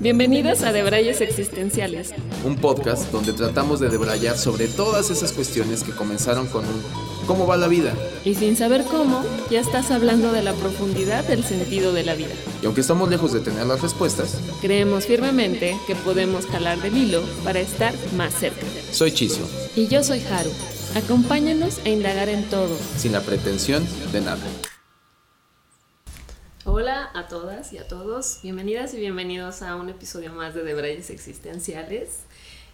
[0.00, 2.14] Bienvenidos a Debrayes Existenciales.
[2.44, 6.82] Un podcast donde tratamos de debrayar sobre todas esas cuestiones que comenzaron con un
[7.26, 7.94] ¿cómo va la vida?
[8.24, 12.34] Y sin saber cómo, ya estás hablando de la profundidad del sentido de la vida.
[12.62, 17.22] Y aunque estamos lejos de tener las respuestas, creemos firmemente que podemos jalar del hilo
[17.44, 18.66] para estar más cerca.
[18.90, 19.46] Soy Chisio.
[19.76, 20.50] Y yo soy Haru.
[20.94, 22.76] Acompáñanos a indagar en todo.
[22.96, 24.42] Sin la pretensión de nada.
[26.64, 31.10] Hola a todas y a todos, bienvenidas y bienvenidos a un episodio más de Debrayes
[31.10, 32.20] Existenciales.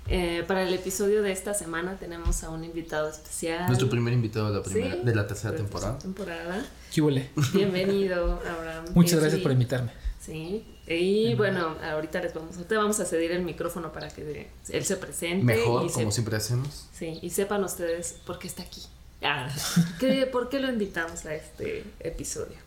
[0.08, 3.66] Eh, para el episodio de esta semana tenemos a un invitado especial.
[3.66, 5.98] Nuestro primer invitado de la, primera, de la tercera temporada.
[5.98, 6.64] temporada.
[6.92, 7.30] ¿Qué huele?
[7.52, 8.84] Bienvenido, Abraham.
[8.94, 9.92] Muchas gracias por invitarme.
[10.20, 14.84] Sí, y bueno, ahorita les vamos, te vamos a ceder el micrófono para que él
[14.84, 15.44] se presente.
[15.44, 16.88] Mejor, como siempre hacemos.
[16.92, 18.82] Sí, y sepan ustedes por qué está aquí.
[19.22, 19.48] Ah,
[20.32, 22.63] ¿Por qué lo invitamos a este episodio?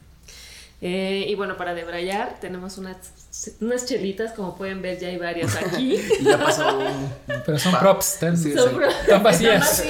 [0.80, 2.98] Eh, y bueno, para debrayar tenemos unas,
[3.62, 5.98] unas chelitas, como pueden ver ya hay varias aquí.
[6.22, 6.80] ya pasó
[7.46, 8.80] Pero son props, están, son
[9.24, 9.84] vacías.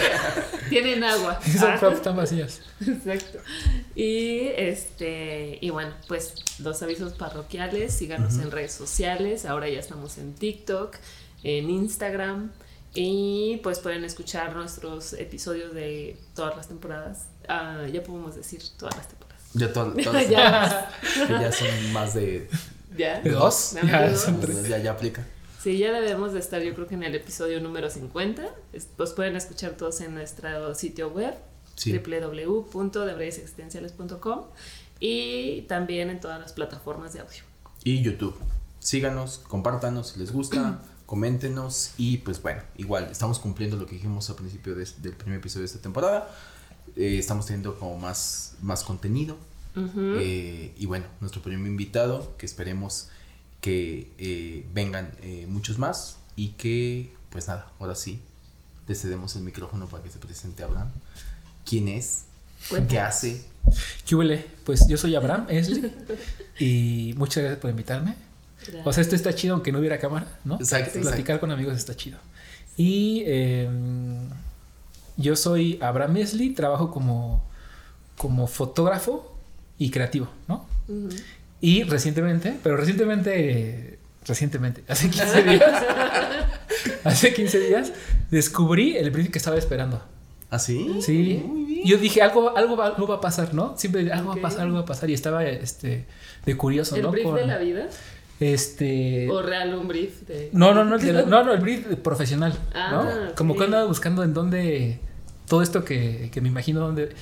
[0.69, 1.39] Tienen agua.
[1.43, 1.77] Son ah.
[1.77, 2.61] props, están vacías.
[2.87, 3.39] Exacto.
[3.95, 10.17] Y este y bueno, pues los avisos parroquiales, síganos en redes sociales, ahora ya estamos
[10.17, 10.95] en TikTok,
[11.43, 12.51] en Instagram
[12.93, 17.27] y pues pueden escuchar nuestros episodios de todas las temporadas.
[17.49, 19.26] Ah, ya podemos decir todas las temporadas.
[19.53, 19.71] Ya,
[20.29, 20.91] ya.
[21.29, 22.49] ya son más de,
[22.97, 23.21] ¿Ya?
[23.21, 23.75] dos.
[23.83, 24.13] Ya,
[24.69, 25.25] Ya, ya aplica.
[25.61, 28.43] Sí, ya debemos de estar yo creo que en el episodio número 50.
[28.97, 31.33] Los pueden escuchar todos en nuestro sitio web
[31.75, 31.97] sí.
[31.97, 34.43] www.debrayesexistenciales.com
[34.99, 37.43] y también en todas las plataformas de audio.
[37.83, 38.35] Y YouTube.
[38.79, 44.29] Síganos, compártanos si les gusta, coméntenos y pues bueno, igual estamos cumpliendo lo que dijimos
[44.29, 46.29] al principio del primer episodio de esta temporada
[46.97, 49.37] eh, estamos teniendo como más, más contenido.
[49.95, 53.09] Eh, y bueno, nuestro primer invitado, que esperemos
[53.61, 55.11] que eh, vengan
[55.47, 58.19] muchos más y que, pues nada, ahora sí,
[58.87, 60.89] le cedemos el micrófono para que se presente Abraham.
[61.63, 62.23] ¿Quién es?
[62.89, 63.45] ¿Qué hace?
[64.03, 64.45] ¿Qué huele?
[64.65, 65.91] Pues yo soy Abraham Esli
[66.59, 68.15] y muchas gracias por invitarme.
[68.83, 70.55] O sea, esto está chido aunque no hubiera cámara, ¿no?
[70.55, 70.99] Exacto.
[71.01, 72.17] Platicar con amigos está chido.
[72.75, 74.29] Y em,
[75.17, 77.43] yo soy Abraham Mesli, trabajo como,
[78.17, 79.35] como fotógrafo
[79.77, 80.65] y creativo, ¿no?
[81.59, 85.83] Y recientemente, pero recientemente, recientemente, hace 15 días,
[87.03, 87.93] hace 15 días,
[88.29, 90.01] descubrí el brief que estaba esperando.
[90.49, 90.99] ¿Ah, sí?
[91.01, 91.81] Sí.
[91.83, 93.77] Yo dije, algo, algo, va, algo va a pasar, ¿no?
[93.77, 95.09] Siempre algo va a pasar, algo va a pasar.
[95.09, 96.05] Y estaba este,
[96.45, 97.09] de curioso, ¿El ¿no?
[97.09, 97.89] ¿El brief de la vida?
[98.39, 99.29] Este.
[99.29, 100.21] ¿O real un brief?
[100.21, 100.49] De...
[100.53, 102.57] No, no, no, no, no, el brief profesional.
[102.73, 104.99] Ah, Como que andaba buscando en dónde
[105.47, 107.15] todo esto que, que me imagino donde...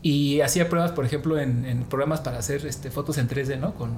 [0.00, 3.74] Y hacía pruebas, por ejemplo, en, en programas para hacer este, fotos en 3D, ¿no?
[3.74, 3.90] Con,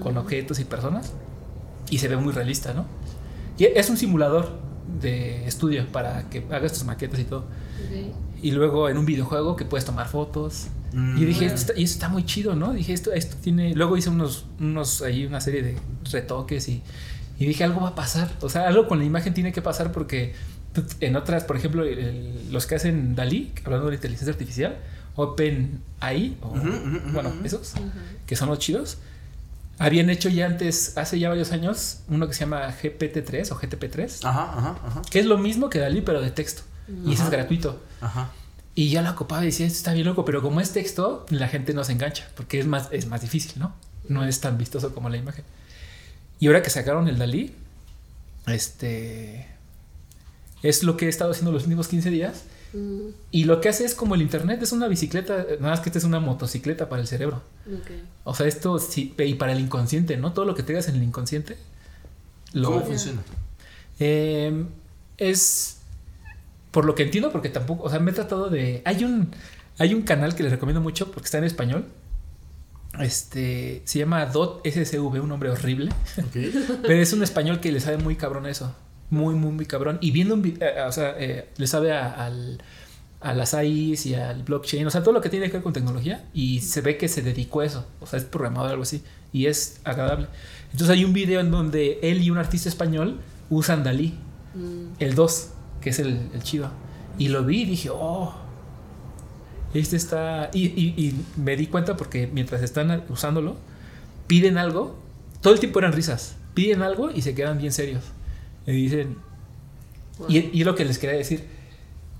[0.00, 1.12] con objetos y personas.
[1.90, 2.86] Y se ve muy realista, ¿no?
[3.56, 4.50] Y es un simulador
[5.00, 7.44] de estudio para que hagas tus maquetas y todo.
[8.40, 10.68] Y luego en un videojuego que puedes tomar fotos.
[10.92, 11.48] y dije, mm.
[11.48, 12.72] esto está, y eso está muy chido, ¿no?
[12.72, 13.74] Dije, esto, esto tiene.
[13.74, 15.76] Luego hice unos, unos ahí una serie de
[16.10, 16.82] retoques y,
[17.38, 18.30] y dije, algo va a pasar.
[18.40, 20.34] O sea, algo con la imagen tiene que pasar porque
[21.00, 21.84] en otras, por ejemplo,
[22.50, 24.76] los que hacen Dalí, hablando de inteligencia artificial,
[25.16, 26.50] Open AI, o,
[27.12, 27.74] bueno, esos,
[28.26, 28.98] que son los chidos,
[29.78, 35.02] habían hecho ya antes, hace ya varios años, uno que se llama GPT-3 o GTP-3,
[35.10, 36.62] que es lo mismo que Dalí, pero de texto.
[37.04, 37.82] Y ese es gratuito.
[38.74, 41.48] Y ya la copaba y decía, esto está bien loco, pero como es texto, la
[41.48, 43.74] gente no se engancha, porque es más, es más difícil, ¿no?
[44.08, 45.44] No es tan vistoso como la imagen.
[46.38, 47.54] Y ahora que sacaron el Dalí,
[48.46, 49.48] este
[50.62, 52.44] es lo que he estado haciendo los últimos 15 días.
[52.72, 53.10] Mm.
[53.30, 55.98] Y lo que hace es como el internet, es una bicicleta, nada más que esta
[55.98, 57.42] es una motocicleta para el cerebro.
[58.24, 60.32] O sea, esto sí, y para el inconsciente, ¿no?
[60.32, 61.56] Todo lo que tengas en el inconsciente.
[62.52, 63.22] ¿Cómo funciona?
[63.98, 64.66] Em,
[65.16, 65.78] es,
[66.70, 68.82] por lo que entiendo, porque tampoco, o sea, me he tratado de...
[68.84, 69.30] Hay un,
[69.78, 71.86] hay un canal que les recomiendo mucho porque está en español.
[72.98, 75.92] Este, se llama Dot SSV, un nombre horrible.
[76.82, 78.74] Pero es un español que le sabe muy cabrón eso
[79.10, 79.98] muy, muy, muy cabrón.
[80.00, 82.62] Y viendo un video, eh, o sea, eh, le sabe a, al,
[83.20, 85.72] a las AIs y al blockchain, o sea, todo lo que tiene que ver con
[85.72, 86.24] tecnología.
[86.34, 89.02] Y se ve que se dedicó a eso, o sea, es programado o algo así.
[89.32, 90.26] Y es agradable.
[90.72, 93.20] Entonces hay un video en donde él y un artista español
[93.50, 94.14] usan Dalí,
[94.54, 94.94] mm.
[94.98, 95.50] el 2,
[95.80, 96.70] que es el, el chido.
[97.18, 98.34] Y lo vi y dije, oh,
[99.74, 100.50] este está.
[100.52, 103.56] Y, y, y, me di cuenta porque mientras están usándolo,
[104.26, 104.98] piden algo.
[105.40, 106.36] Todo el tiempo eran risas.
[106.54, 108.04] Piden algo y se quedan bien serios.
[108.68, 109.16] Y dicen,
[110.28, 111.42] y, y, lo que les quería decir,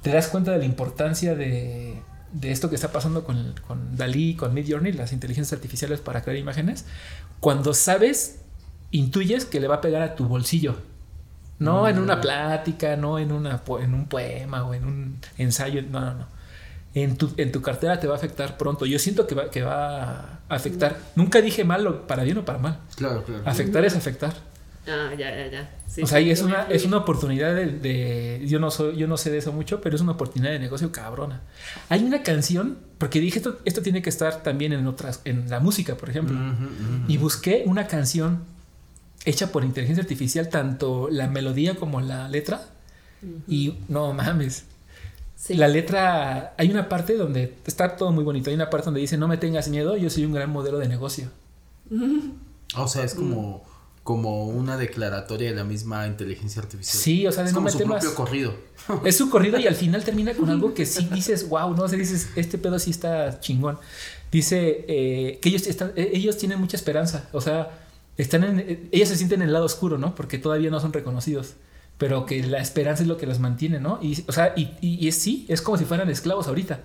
[0.02, 2.00] te das cuenta de la importancia de,
[2.32, 6.38] de esto que está pasando con, con Dalí, con Midjourney, las inteligencias artificiales para crear
[6.38, 6.86] imágenes,
[7.40, 8.40] cuando sabes,
[8.90, 10.76] intuyes que le va a pegar a tu bolsillo.
[11.58, 12.20] No en una mm.
[12.20, 16.38] plática, no en, una, en un poema o en un ensayo, no, no, no.
[16.94, 18.86] En tu, en tu cartera te va a afectar pronto.
[18.86, 20.92] Yo siento que va, que va a afectar.
[20.92, 21.20] Mm.
[21.20, 22.80] Nunca dije mal para bien o para mal.
[22.96, 23.42] Claro, claro.
[23.44, 24.32] Afectar es afectar.
[24.88, 25.70] Ah, ya, ya, ya.
[26.02, 29.30] o sea, y es una, es una oportunidad de, yo no soy, yo no sé
[29.30, 31.42] de eso mucho, pero es una oportunidad de negocio cabrona.
[31.90, 35.60] Hay una canción, porque dije esto, esto tiene que estar también en otras, en la
[35.60, 36.38] música, por ejemplo.
[37.06, 38.44] Y busqué una canción
[39.26, 42.62] hecha por inteligencia artificial, tanto la melodía como la letra.
[43.46, 44.64] Y no mames.
[45.50, 48.48] La letra, hay una parte donde está todo muy bonito.
[48.48, 50.88] Hay una parte donde dice, no me tengas miedo, yo soy un gran modelo de
[50.88, 51.30] negocio.
[52.76, 53.67] O sea, es como
[54.08, 57.02] como una declaratoria de la misma inteligencia artificial.
[57.02, 58.54] Sí, o sea, es como su propio corrido.
[59.04, 61.88] Es su corrido y al final termina con algo que sí dices, wow, no, o
[61.88, 63.78] dices, este pedo sí está chingón.
[64.32, 67.80] Dice eh, que ellos están, eh, ellos tienen mucha esperanza, o sea,
[68.16, 70.14] están en, eh, ellos se sienten en el lado oscuro, ¿no?
[70.14, 71.56] Porque todavía no son reconocidos,
[71.98, 73.98] pero que la esperanza es lo que los mantiene, ¿no?
[74.00, 76.80] Y, o sea, y, y, es, sí, es como si fueran esclavos ahorita.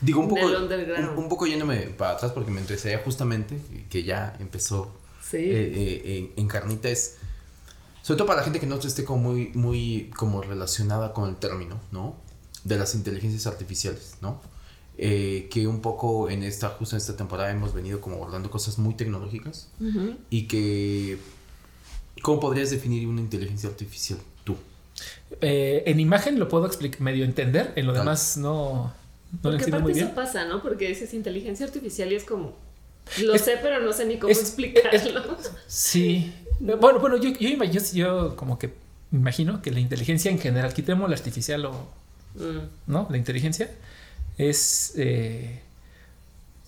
[0.00, 4.34] Digo, un poco, un, un, poco yéndome para atrás porque me interesaría justamente que ya
[4.40, 4.92] empezó
[5.32, 7.16] eh, eh, en carnita es,
[8.02, 11.36] sobre todo para la gente que no esté como muy, muy como relacionada con el
[11.36, 12.16] término, ¿no?
[12.64, 14.40] De las inteligencias artificiales, ¿no?
[14.96, 18.78] Eh, que un poco en esta, justo en esta temporada hemos venido como abordando cosas
[18.78, 19.68] muy tecnológicas
[20.28, 21.18] y que,
[22.20, 24.56] ¿cómo podrías definir una inteligencia artificial tú?
[25.40, 28.92] en imagen lo puedo explicar, medio entender, en lo demás no,
[29.30, 30.06] no Porque lo entiendo muy bien.
[30.06, 30.62] eso pasa, ¿no?
[30.62, 32.56] Porque dices inteligencia artificial y es como
[33.22, 35.36] lo sé, pero no sé ni cómo explicarlo.
[35.66, 36.32] sí.
[36.60, 38.72] Bueno, bueno, yo, yo, yo, yo, como que
[39.12, 41.88] imagino que la inteligencia en general, quitemos la artificial o.
[42.34, 42.92] Mm.
[42.92, 43.06] ¿No?
[43.10, 43.70] La inteligencia
[44.36, 44.92] es.
[44.96, 45.62] Eh,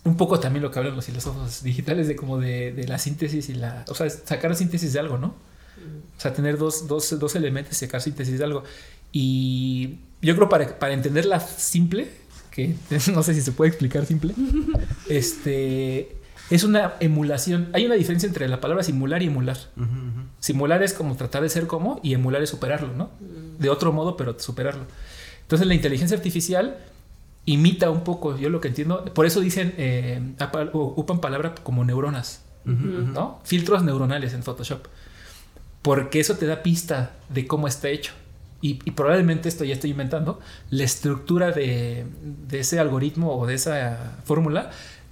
[0.03, 3.49] un poco también lo que hablan los filósofos digitales de como de, de, la síntesis
[3.49, 3.85] y la.
[3.89, 5.29] O sea, sacar síntesis de algo, ¿no?
[5.29, 6.17] Mm.
[6.17, 8.65] O sea, tener dos, dos, dos elementos y sacar síntesis de algo.
[9.13, 12.09] Y yo creo para, para entenderla simple,
[12.51, 12.75] que
[13.13, 14.35] no sé si se puede explicar simple,
[15.09, 16.20] este
[16.51, 17.69] es una emulación.
[17.73, 19.57] Hay una diferencia entre la palabra simular y emular.
[20.41, 23.11] Simular es como tratar de ser como y emular es superarlo, ¿no?
[23.59, 24.85] De otro modo, pero superarlo.
[25.43, 26.77] Entonces la inteligencia artificial
[27.47, 30.21] imita un poco, yo lo que entiendo, por eso dicen, eh,
[30.73, 33.41] ocupan palabra como neuronas, ¿no?
[33.45, 34.87] Filtros neuronales en Photoshop.
[35.83, 38.13] Porque eso te da pista de cómo está hecho.
[38.61, 40.39] Y, probablemente esto ya estoy inventando,
[40.69, 42.05] la estructura de,
[42.49, 44.71] de ese algoritmo o de esa fórmula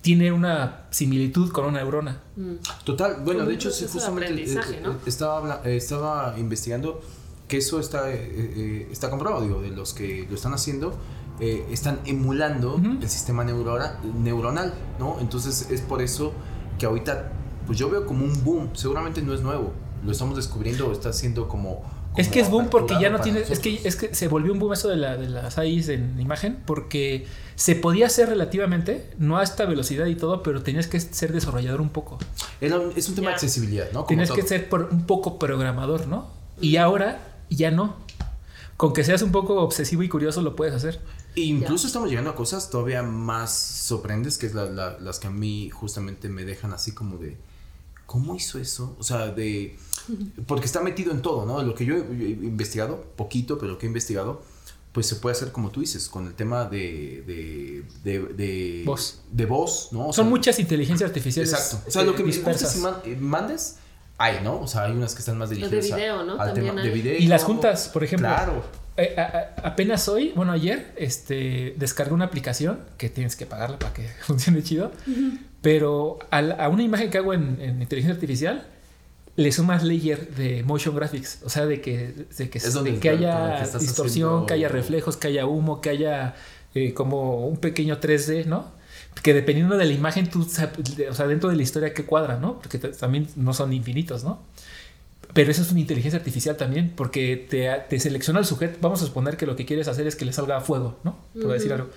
[0.08, 2.22] tiene una similitud con una neurona.
[2.34, 2.54] Mm.
[2.82, 7.02] Total, bueno, de hecho, justamente eh, eh, estaba, eh, estaba investigando
[7.46, 10.96] que eso está, está comprobado, digo, de los que lo están haciendo,
[11.40, 15.18] están emulando el sistema neuronal, ¿no?
[15.20, 16.32] Entonces es por eso
[16.78, 17.30] que ahorita,
[17.66, 21.48] pues yo veo como un boom, seguramente no es nuevo, lo estamos descubriendo, está siendo
[21.48, 21.84] como
[22.18, 23.40] es que es boom porque ya no tiene.
[23.40, 26.20] Es que, es que se volvió un boom eso de, la, de las AIs en
[26.20, 31.00] imagen porque se podía hacer relativamente, no a esta velocidad y todo, pero tenías que
[31.00, 32.18] ser desarrollador un poco.
[32.60, 34.04] Es un tema de accesibilidad, ¿no?
[34.04, 36.28] Tienes que ser un poco programador, ¿no?
[36.60, 37.20] Y ahora
[37.50, 37.96] ya no.
[38.76, 41.00] Con que seas un poco obsesivo y curioso lo puedes hacer.
[41.34, 45.68] E incluso estamos llegando a cosas todavía más sorprendentes, que es las que a mí
[45.70, 47.36] justamente me dejan así como de.
[48.06, 48.96] ¿Cómo hizo eso?
[48.98, 49.76] O sea, de
[50.46, 51.62] porque está metido en todo, ¿no?
[51.62, 54.42] Lo que yo he investigado, poquito, pero lo que he investigado,
[54.92, 57.22] pues se puede hacer como tú dices, con el tema de...
[58.04, 59.20] de, de, voz.
[59.30, 60.12] De voz, ¿no?
[60.12, 61.52] Son muchas inteligencias artificiales.
[61.52, 61.84] Exacto.
[61.86, 62.76] O sea, lo que dispersas.
[63.04, 63.76] Eh, mandes,
[64.16, 64.60] hay, ¿no?
[64.60, 66.40] O sea, hay unas que están más dirigidas de video, ¿no?
[66.40, 67.16] al tema de video.
[67.18, 68.28] Y las juntas, por ejemplo.
[68.28, 68.64] Claro.
[68.96, 69.14] Eh,
[69.62, 74.62] apenas hoy, bueno, ayer, este, descargué una aplicación que tienes que pagarla para que funcione
[74.62, 74.90] chido.
[75.62, 78.66] Pero a, una imagen que hago en, en inteligencia artificial,
[79.38, 84.46] le sumas layer de motion graphics, o sea, de que, de que, que haya distorsión,
[84.46, 86.34] que haya reflejos, que haya humo, que haya
[86.74, 88.72] eh, como un pequeño 3D, ¿no?
[89.22, 92.58] Que dependiendo de la imagen, tú, o sea, dentro de la historia que cuadra, ¿no?
[92.58, 94.42] Porque también no son infinitos, ¿no?
[95.34, 98.78] Pero eso es una inteligencia artificial también, porque te, te, selecciona el sujeto.
[98.80, 101.16] Vamos a suponer que lo que quieres hacer es que le salga fuego, ¿no?
[101.40, 101.90] Por decir algo.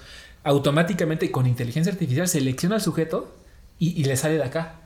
[0.43, 3.33] Automáticamente con inteligencia artificial selecciona al sujeto
[3.79, 4.80] y, y le sale de acá.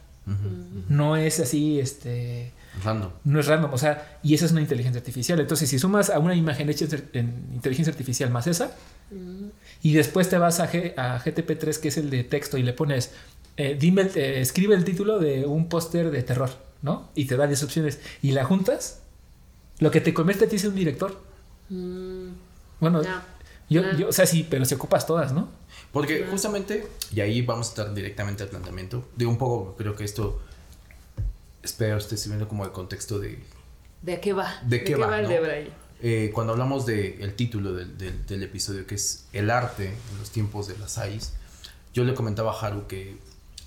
[0.90, 2.52] No es así, este...
[2.84, 3.12] Random.
[3.24, 5.40] No es random, o sea, y esa es una inteligencia artificial.
[5.40, 8.72] Entonces, si sumas a una imagen hecha en inteligencia artificial más esa,
[9.82, 10.68] y después te vas a, a,
[11.24, 13.12] GTP3, que es el de texto, y le pones,
[13.56, 16.50] eh, dime, eh, escribe el título de un póster de terror,
[16.82, 17.10] ¿no?
[17.16, 19.02] Y te da 10 opciones, y la juntas,
[19.80, 21.22] lo que te convierte a ti es un director.
[21.70, 22.30] Mm.
[22.80, 23.02] Bueno,
[23.70, 25.50] Yo, yo, o sea, sí, pero si ocupas todas, ¿no?
[25.96, 30.04] Porque justamente, y ahí vamos a estar directamente al planteamiento, de un poco, creo que
[30.04, 30.42] esto,
[31.64, 33.40] espero esté sirviendo como el contexto de...
[34.02, 34.60] ¿De qué va?
[34.66, 35.72] ¿De qué, va, el de
[36.02, 40.32] eh, cuando hablamos del el título del, del, episodio, que es El arte en los
[40.32, 41.32] tiempos de las AIS,
[41.94, 43.18] yo le comentaba a Haru que,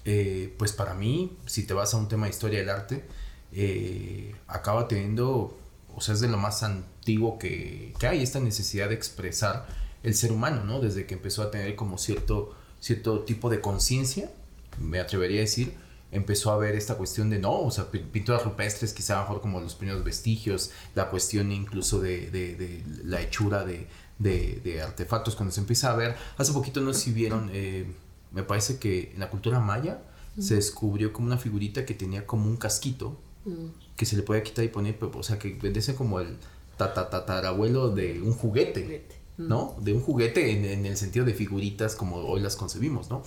[0.05, 3.07] eh, pues para mí, si te vas a un tema de historia del arte,
[3.53, 5.59] eh, acaba teniendo,
[5.97, 10.15] o sea, es de lo más antiguo que, que hay, esta necesidad de expresar el
[10.15, 10.81] ser humano, ¿no?
[10.81, 14.31] Desde que empezó a tener como cierto, cierto tipo de conciencia,
[14.79, 15.75] me atrevería a decir,
[16.11, 19.75] empezó a ver esta cuestión de no, o sea, pinturas rupestres, quizá mejor como los
[19.75, 23.87] primeros vestigios, la cuestión incluso de, de, la hechura de,
[24.19, 27.87] de, artefactos, cuando se empieza a ver, hace poquito no sé si vieron, eh,
[28.33, 30.01] me parece que en la cultura maya
[30.39, 33.97] se descubrió como una figurita que tenía como un casquito mm.
[33.97, 36.37] que se le podía quitar y poner, o sea, que vendese como el
[36.77, 39.05] tatarabuelo de un juguete.
[39.39, 39.77] ¿No?
[39.81, 43.23] De un juguete en, el sentido de figuritas como hoy las concebimos, ¿no?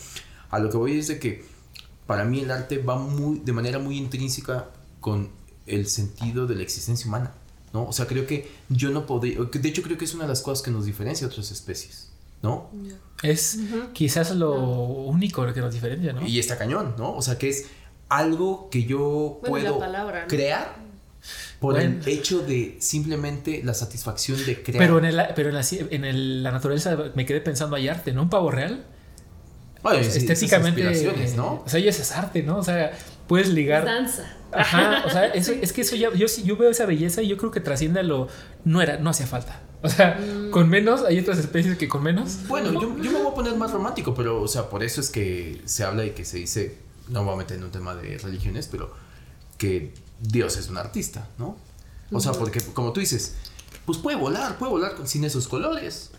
[0.50, 1.46] A lo que voy es de que
[2.06, 5.30] para mí el arte va muy, de manera muy intrínseca con
[5.66, 7.34] el sentido de la existencia humana,
[7.74, 7.88] ¿no?
[7.88, 10.42] O sea, creo que yo no podría, de hecho creo que es una de las
[10.42, 12.70] cosas que nos diferencia de otras especies, ¿no?
[13.24, 13.60] Es
[13.94, 16.28] quizás lo único que nos diferencia, ¿no?
[16.28, 17.16] Y está cañón, ¿no?
[17.16, 17.68] O sea, que es
[18.10, 19.80] algo que yo puedo
[20.28, 20.76] crear
[21.62, 24.80] por el hecho de simplemente la satisfacción de crear.
[24.80, 28.14] Pero en, el, pero en, la, en el, la naturaleza me quedé pensando, hay arte,
[28.14, 28.24] ¿no?
[28.24, 28.84] Un pavo real.
[30.00, 30.84] estéticamente.
[31.36, 31.62] ¿no?
[31.64, 32.58] O sea, ya es arte, ¿no?
[32.58, 32.92] O sea,
[33.28, 33.86] puedes ligar.
[33.86, 34.38] danza.
[34.52, 37.52] Ajá, o sea, es que eso ya, yo, yo veo esa belleza y yo creo
[37.52, 38.28] que trasciende a lo.
[38.66, 39.62] No era, no hacía falta.
[39.84, 40.50] O sea, mm.
[40.50, 42.40] con menos, hay otras especies que con menos.
[42.48, 45.12] Bueno, yo, yo, me voy a poner más romántico, pero, o sea, por eso es
[45.12, 47.94] que se habla y que se dice, no me voy a meter en un tema
[47.94, 48.92] de religiones, pero
[49.60, 51.58] que Dios es un artista, ¿no?
[52.12, 53.36] O sea, porque como tú dices,
[53.86, 56.12] pues puede volar, puede volar sin esos colores,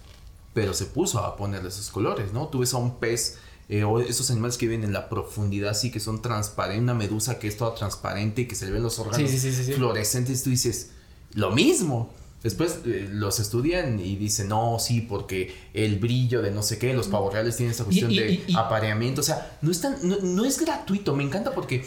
[0.54, 2.48] pero se puso a ponerle esos colores, ¿no?
[2.48, 5.90] Tú ves a un pez eh, o esos animales que viven en la profundidad, sí
[5.90, 8.98] que son transparentes, una medusa que es toda transparente y que se le ven los
[8.98, 9.30] órganos
[9.74, 10.90] fluorescentes, tú dices,
[11.34, 12.10] lo mismo.
[12.42, 16.92] Después eh, los estudian y dicen, no, sí, porque el brillo de no sé qué,
[16.92, 19.20] los pavos reales tienen esa cuestión de apareamiento.
[19.20, 21.84] O sea, no es, tan, no es gratuito, me encanta porque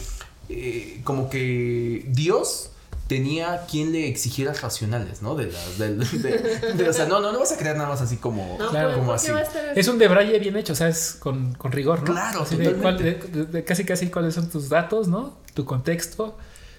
[0.49, 2.71] eh, como que Dios
[3.07, 5.35] tenía quien le exigiera racionales, ¿no?
[5.35, 8.57] De las, de, o sea, no, no, no vas a crear nada más así como,
[8.57, 9.31] claro, como así.
[9.75, 12.13] Es un debraye bien hecho, o sea, es con, con rigor, ¿no?
[12.13, 12.45] Claro,
[13.65, 15.37] casi, casi cuáles son tus datos, ¿no?
[15.53, 16.37] Tu contexto.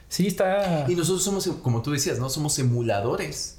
[0.08, 0.86] Sí, está.
[0.88, 2.28] Y nosotros somos, como tú decías, ¿no?
[2.28, 3.54] Somos emuladores.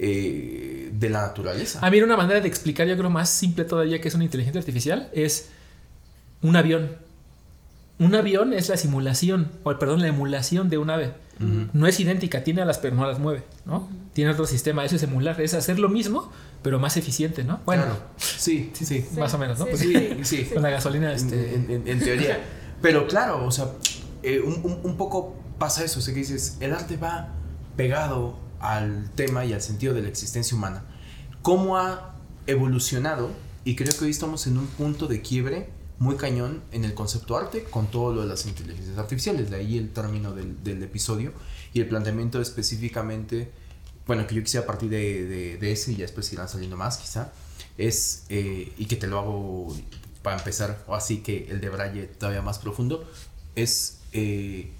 [0.00, 1.80] Eh, de la naturaleza.
[1.84, 4.60] A mí una manera de explicar, yo creo más simple todavía que es una inteligencia
[4.60, 5.48] artificial, es
[6.40, 6.98] un avión
[7.98, 11.14] un avión es la simulación, o perdón, la emulación de un ave.
[11.72, 13.88] No es idéntica, tiene alas pero no las mueve, ¿no?
[14.12, 17.60] Tiene otro sistema, eso es emular, es hacer lo mismo, pero más eficiente, ¿no?
[17.64, 17.84] Bueno,
[18.16, 19.66] sí, sí, sí, Más o menos, ¿no?
[19.66, 21.12] Pues sí, sí, Con la gasolina.
[21.12, 21.54] Este...
[21.54, 22.40] En, teoría.
[22.82, 23.66] pero claro, o sea,
[24.24, 27.28] eh, un, poco pasa eso, o sea, que dices, el arte va
[27.76, 30.82] pegado al tema y al sentido de la existencia humana.
[31.42, 32.16] ¿Cómo ha
[32.48, 33.30] evolucionado?
[33.64, 37.36] Y creo que hoy estamos en un punto de quiebre muy cañón en el concepto
[37.36, 39.50] arte con todo lo de las inteligencias artificiales.
[39.50, 41.32] De ahí el término del, del episodio
[41.72, 43.50] y el planteamiento específicamente,
[44.06, 47.32] bueno, que yo quisiera partir de, de, ese y ya después irán saliendo más quizá,
[47.76, 49.76] es, eh, y que te lo hago
[50.22, 53.08] para empezar, o así que el de Braille todavía más profundo,
[53.54, 53.98] es...
[54.12, 54.72] Eh,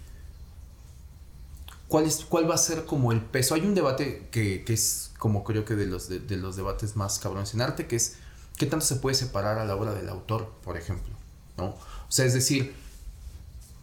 [1.89, 3.55] ¿Cuál, es, ¿Cuál va a ser como el peso?
[3.55, 6.97] Hay un debate que, que es como creo que de los, de, de los debates
[6.97, 8.17] más cabrones en arte, que es
[8.59, 11.15] ¿qué tanto se puede separar a la obra del autor, por ejemplo?
[11.57, 11.67] ¿No?
[11.67, 12.75] O sea, es decir,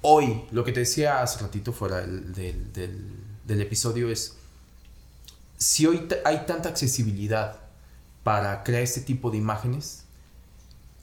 [0.01, 4.35] hoy, lo que te decía hace ratito fuera del, del, episodio es,
[5.57, 7.57] si hoy hay tanta accesibilidad
[8.23, 10.03] para crear este tipo de imágenes,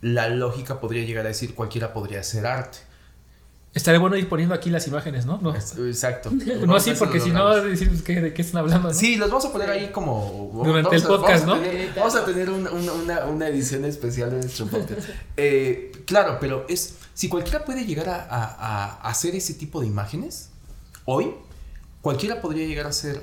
[0.01, 2.79] la lógica podría llegar a decir cualquiera podría hacer arte.
[3.75, 5.41] Estaría bueno ir poniendo aquí las imágenes, ¿no?
[5.55, 6.31] Exacto.
[6.67, 8.93] no así, porque si no, decir de qué están hablando.
[8.93, 10.63] Sí, los vamos a poner ahí como.
[10.63, 11.59] Durante el podcast, ¿no?
[11.97, 15.09] vamos a tener una, edición especial de nuestro podcast.
[15.37, 16.97] Eh, claro, pero es.
[17.15, 20.51] Si cualquiera puede llegar a, hacer ese tipo de imágenes,
[21.05, 21.33] hoy,
[22.03, 23.23] cualquiera podría llegar a ser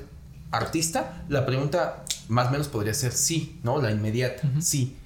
[0.50, 1.24] artista.
[1.28, 3.80] La pregunta más o menos podría ser sí, ¿no?
[3.80, 4.96] La inmediata, sí.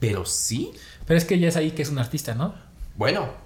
[0.00, 0.72] Pero sí.
[1.06, 2.54] Pero es que ya es ahí que es un artista, ¿no?
[2.96, 3.43] Bueno,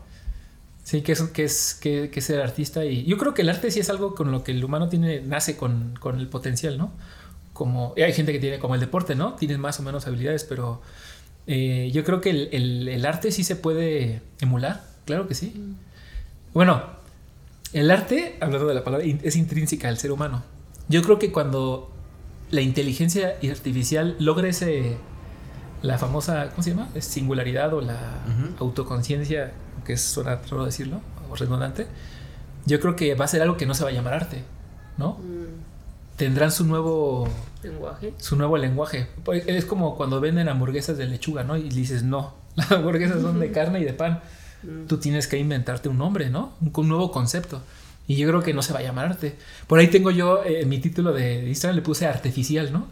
[0.88, 2.83] Sí, que es, que es que, que ser artista.
[2.83, 5.21] Y yo creo que el arte sí es algo con lo que el humano tiene,
[5.21, 6.92] nace con, con el potencial, ¿no?
[7.52, 9.35] Como, hay gente que tiene como el deporte, ¿no?
[9.35, 10.80] Tienes más o menos habilidades, pero
[11.47, 15.52] eh, yo creo que el, el, el, arte sí se puede emular, claro que sí.
[15.54, 15.75] Mm.
[16.54, 16.83] Bueno,
[17.75, 20.42] el arte, hablando de la palabra, es intrínseca al ser humano.
[20.88, 21.92] Yo creo que cuando
[22.50, 24.97] la inteligencia artificial logra ese,
[25.83, 26.88] la famosa, ¿cómo se llama?
[26.99, 28.23] Singularidad o la
[28.59, 29.52] autoconciencia,
[29.88, 31.87] que es suena raro decirlo, o redundante,
[32.66, 34.42] yo creo que va a ser algo que no se va a llamar arte,
[34.99, 35.14] ¿no?
[35.14, 36.16] Mm.
[36.18, 37.26] Tendrán su nuevo
[37.62, 38.12] lenguaje.
[38.18, 39.07] Su nuevo lenguaje.
[39.25, 41.57] Pues, es como cuando venden hamburguesas de lechuga, ¿no?
[41.57, 44.21] Y dices, no, las hamburguesas son de carne y de pan.
[44.62, 44.85] Mm.
[44.88, 46.52] Tú tienes que inventarte un nombre, ¿no?
[46.61, 47.62] Un, nuevo concepto.
[48.07, 49.37] Y yo creo que no se va a llamar arte.
[49.68, 52.88] Por ahí tengo yo, eh, mi título de Instagram le puse artificial, ¿no?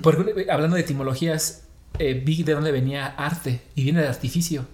[0.00, 1.64] Porque hablando de etimologías,
[1.98, 4.64] eh, vi de dónde venía arte y viene de artificio.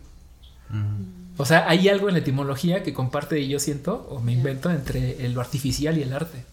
[1.40, 5.26] O sea, hay algo en la etimología que comparte, yo siento, o me invento, entre
[5.30, 6.44] lo artificial y el arte.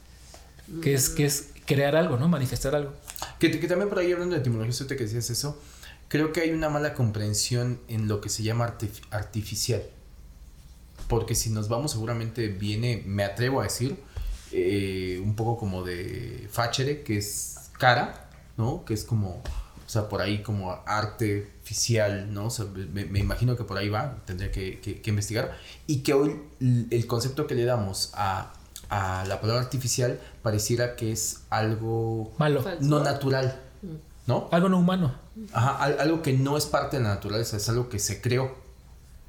[0.81, 2.29] Que es, que es crear algo, ¿no?
[2.29, 2.93] Manifestar algo.
[3.37, 5.61] Que, que también por ahí hablando de etimología, usted que decías eso,
[6.07, 8.77] creo que hay una mala comprensión en lo que se llama
[9.11, 9.83] artificial.
[11.09, 13.97] Porque si nos vamos, seguramente viene, me atrevo a decir,
[14.53, 18.85] eh, un poco como de fachere, que es cara, ¿no?
[18.85, 19.43] Que es como
[19.87, 22.47] o sea, por ahí como arte oficial, ¿no?
[22.47, 25.57] O sea, me, imagino que por ahí va, tendría que, que, investigar.
[25.87, 28.53] Y que hoy el concepto que le damos a,
[28.89, 33.61] a, la palabra artificial pareciera que es algo malo, no natural.
[34.25, 34.49] ¿no?
[34.51, 35.15] Algo no humano.
[35.53, 38.55] Ajá, algo que no es parte de la naturaleza, es algo que se creó,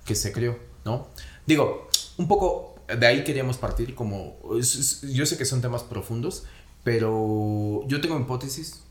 [0.05, 1.07] que se creó, ¿no?
[1.47, 6.45] Digo, un poco de ahí queríamos partir como, yo sé que son temas profundos,
[6.83, 8.83] pero yo tengo hipótesis,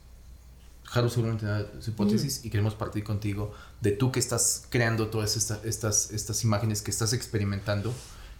[0.92, 1.46] Haru seguramente
[1.80, 3.52] su hipótesis y queremos partir contigo
[3.82, 7.94] de tú que estás creando todas estas, estas, estas imágenes que estás experimentando.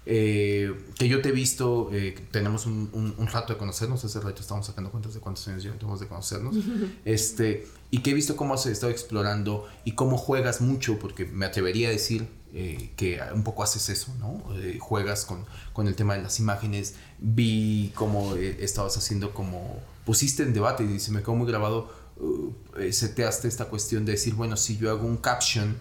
[0.10, 4.42] Eh, que yo te he visto, eh, tenemos un, un, rato de conocernos, hace rato
[4.42, 6.56] estamos sacando cuentas de cuántos años llevamos de conocernos,
[7.06, 11.46] este, y que he visto cómo has estado explorando y cómo juegas mucho, porque me
[11.46, 14.42] atrevería a decir eh, que un poco haces eso, ¿no?
[14.80, 20.54] juegas con, con, el tema de las imágenes, vi cómo estabas haciendo como, pusiste en
[20.54, 24.58] debate y se me quedó muy grabado uh, eh, seteaste esta cuestión de decir, bueno,
[24.58, 25.78] si yo hago un caption,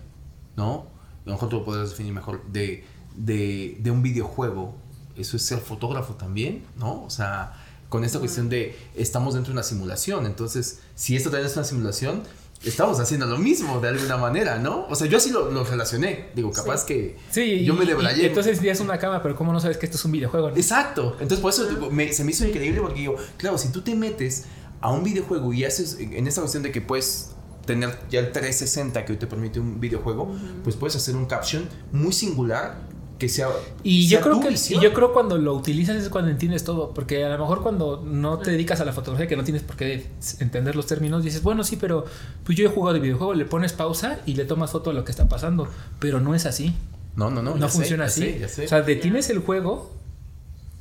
[0.56, 0.86] ¿no?
[1.24, 2.84] A lo mejor tú lo podrás definir mejor, de,
[3.16, 4.76] de, de un videojuego,
[5.16, 7.04] eso es ser fotógrafo también, ¿no?
[7.04, 7.52] O sea,
[7.88, 11.64] con esta cuestión de estamos dentro de una simulación, entonces, si esto también es una
[11.64, 12.22] simulación,
[12.64, 14.86] estamos haciendo lo mismo de alguna manera, ¿no?
[14.88, 16.30] O sea, yo así lo, lo relacioné.
[16.34, 18.26] Digo, capaz que sí, yo me debrayé.
[18.26, 20.50] entonces ya es una cama, pero ¿cómo no sabes que esto es un videojuego?
[20.50, 21.12] Exacto.
[21.20, 21.68] Entonces, por eso
[22.12, 24.44] se me hizo increíble porque digo, claro, si tú te metes
[24.80, 27.32] a un videojuego y haces en esta cuestión de que puedes
[27.66, 30.34] tener ya el 360 que hoy te permite un videojuego,
[30.64, 32.86] pues puedes hacer un caption muy singular
[33.18, 33.48] que sea
[33.82, 37.24] y yo creo que y yo creo cuando lo utilizas es cuando entiendes todo porque
[37.24, 40.06] a lo mejor cuando no te dedicas a la fotografía que no tienes por qué
[40.38, 42.04] entender los términos dices bueno sí pero
[42.44, 45.04] pues yo he jugado de videojuego le pones pausa y le tomas foto de lo
[45.04, 46.74] que está pasando pero no es así.
[47.14, 48.38] No no no no funciona así.
[48.44, 49.90] o sea detienes el juego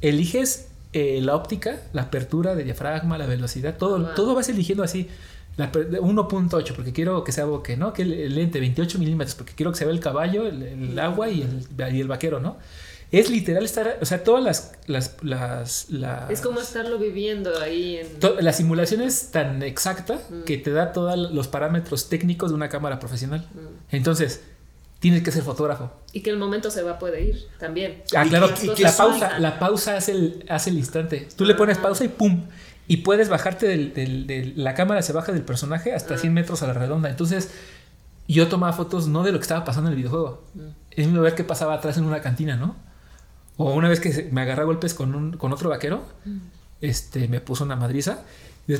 [0.01, 5.09] eliges eh, la óptica, la apertura de diafragma, la velocidad, todo, todo vas eligiendo así.
[5.57, 7.93] 1.8 porque quiero que sea boque, ¿no?
[7.93, 11.43] Que el, lente 28 milímetros porque quiero que se vea el caballo, el, agua y
[11.43, 12.57] el, y el, vaquero, ¿no?
[13.11, 14.73] Es literal estar, o sea, todas las,
[15.21, 18.43] las, las, Es como estarlo viviendo ahí en...
[18.43, 20.43] la simulación es tan exacta mm.
[20.43, 23.47] que te da todos los parámetros técnicos de una cámara profesional.
[23.53, 23.95] Mm.
[23.95, 24.41] Entonces,
[24.99, 25.91] tienes que ser fotógrafo.
[26.13, 28.03] Y que el momento se va a poder ir también.
[28.15, 31.27] Ah, claro, la pausa, la pausa hace el, hace el instante.
[31.35, 32.45] Tú le pones pausa y ¡pum!
[32.87, 36.67] Y puedes bajarte del, del, la cámara se baja del personaje hasta 100 metros a
[36.67, 37.09] la redonda.
[37.09, 37.49] Entonces,
[38.27, 40.43] yo tomaba fotos no de lo que estaba pasando en el videojuego.
[40.91, 42.75] Es mi ver qué pasaba atrás en una cantina, ¿no?
[43.57, 46.03] O una vez que me agarré golpes con, un, con otro vaquero,
[46.81, 48.23] este, me puso una madriza.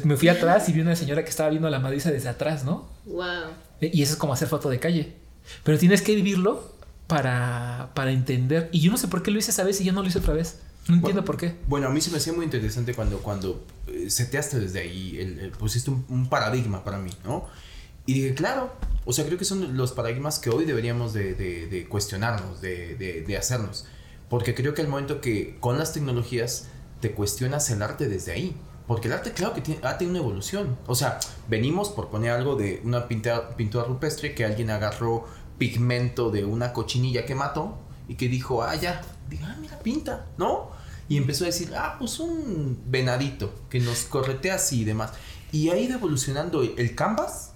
[0.03, 2.87] Me fui atrás y vi una señora que estaba viendo la madriza desde atrás, ¿no?
[3.05, 3.51] Wow.
[3.81, 5.24] Y eso es como hacer foto de calle.
[5.63, 6.75] Pero tienes que vivirlo
[7.07, 8.69] para, para entender.
[8.71, 10.19] Y yo no sé por qué lo hice esa vez y ya no lo hice
[10.19, 10.59] otra vez.
[10.87, 11.55] No entiendo por qué.
[11.67, 15.51] Bueno, a mí se me hacía muy interesante cuando, cuando eh, seteaste desde ahí, el,
[15.51, 17.47] pusiste un, paradigma para mí, ¿no?
[18.05, 18.71] Y dije, claro,
[19.05, 23.37] o sea, creo que son los paradigmas que hoy deberíamos de, de, cuestionarnos, de, de,
[23.37, 23.87] hacernos.
[24.29, 26.67] Porque creo que el momento que con las tecnologías
[27.01, 28.55] te cuestionas el arte desde ahí.
[28.87, 30.77] Porque el arte, claro que tiene, ha tenido una evolución.
[30.85, 35.25] O sea, venimos por poner algo de una pintura, pintura rupestre que alguien agarró
[35.57, 39.01] pigmento de una cochinilla que mató y que dijo, ah, ya,
[39.43, 40.69] ah, mira, pinta, ¿no?
[41.07, 45.11] Y empezó a decir, ah, pues un venadito que nos corretea así y demás.
[45.51, 47.53] Y ha ido evolucionando el canvas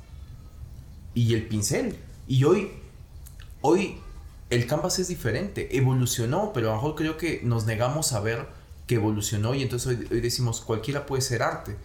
[1.13, 1.97] y el pincel.
[2.27, 2.71] Y hoy,
[3.61, 3.97] hoy
[4.49, 8.47] el canvas es diferente, evolucionó, pero a lo mejor creo que nos negamos a ver
[8.89, 11.75] que evolucionó y entonces hoy, decimos cualquiera puede ser arte,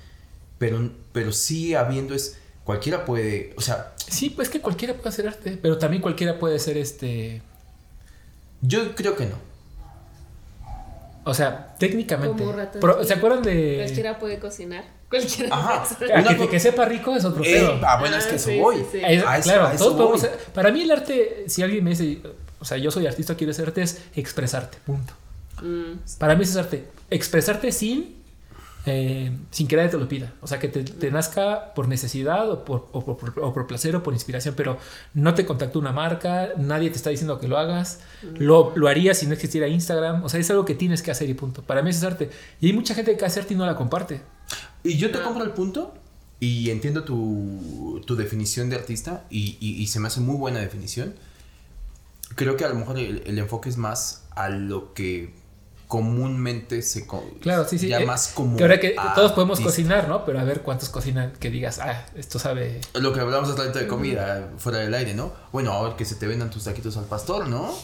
[0.57, 3.93] pero, pero sí habiendo es, cualquiera puede, o sea...
[4.09, 7.43] Sí, pues que cualquiera puede hacer arte, pero también cualquiera puede ser este...
[8.63, 9.37] Yo creo que no.
[11.25, 12.43] O sea, técnicamente.
[12.81, 13.81] Como ¿Se acuerdan de.
[13.83, 14.85] Cualquiera puede cocinar.
[15.11, 16.37] Cualquiera Ajá.
[16.39, 18.85] que, que, sepa rico es otro eh, Ah, bueno, es que eso voy.
[19.43, 20.27] claro, todos podemos.
[20.55, 22.21] Para mí, el arte, si alguien me dice,
[22.61, 25.15] o sea, yo soy artista, quiero ser arte, es expresarte, punto.
[25.63, 25.99] Mm.
[26.19, 26.89] Para mí es arte.
[27.11, 28.25] Expresarte sin
[28.87, 30.35] eh, sin que nadie te lo pida.
[30.43, 33.17] O sea, que te, nazca por necesidad o por, o,
[33.55, 34.77] por, placer o por inspiración, pero
[35.15, 38.01] no te contactó una marca, nadie te está diciendo que lo hagas,
[38.37, 40.23] lo, lo harías si no existiera Instagram.
[40.23, 41.63] O sea, es algo que tienes que hacer y punto.
[41.63, 42.31] Para mí eso es arte.
[42.61, 44.21] Y hay mucha gente que hace arte y no la comparte.
[44.83, 45.95] Y yo te compro el punto
[46.39, 51.15] y entiendo tu, tu definición de artista y, y, se me hace muy buena definición.
[52.35, 55.33] Creo que a lo mejor el enfoque es más a lo que
[55.89, 57.07] comúnmente se
[57.41, 57.89] claro, sí, sí.
[57.89, 58.57] ya eh, más común.
[58.57, 60.25] Que ahora que todos podemos cocinar, ¿no?
[60.25, 62.81] Pero a ver cuántos cocinan que digas, ah, esto sabe.
[62.95, 65.33] Lo que hablamos hasta de comida, fuera del aire, ¿no?
[65.53, 67.75] Bueno, ahora que se te vendan tus taquitos al pastor, ¿no?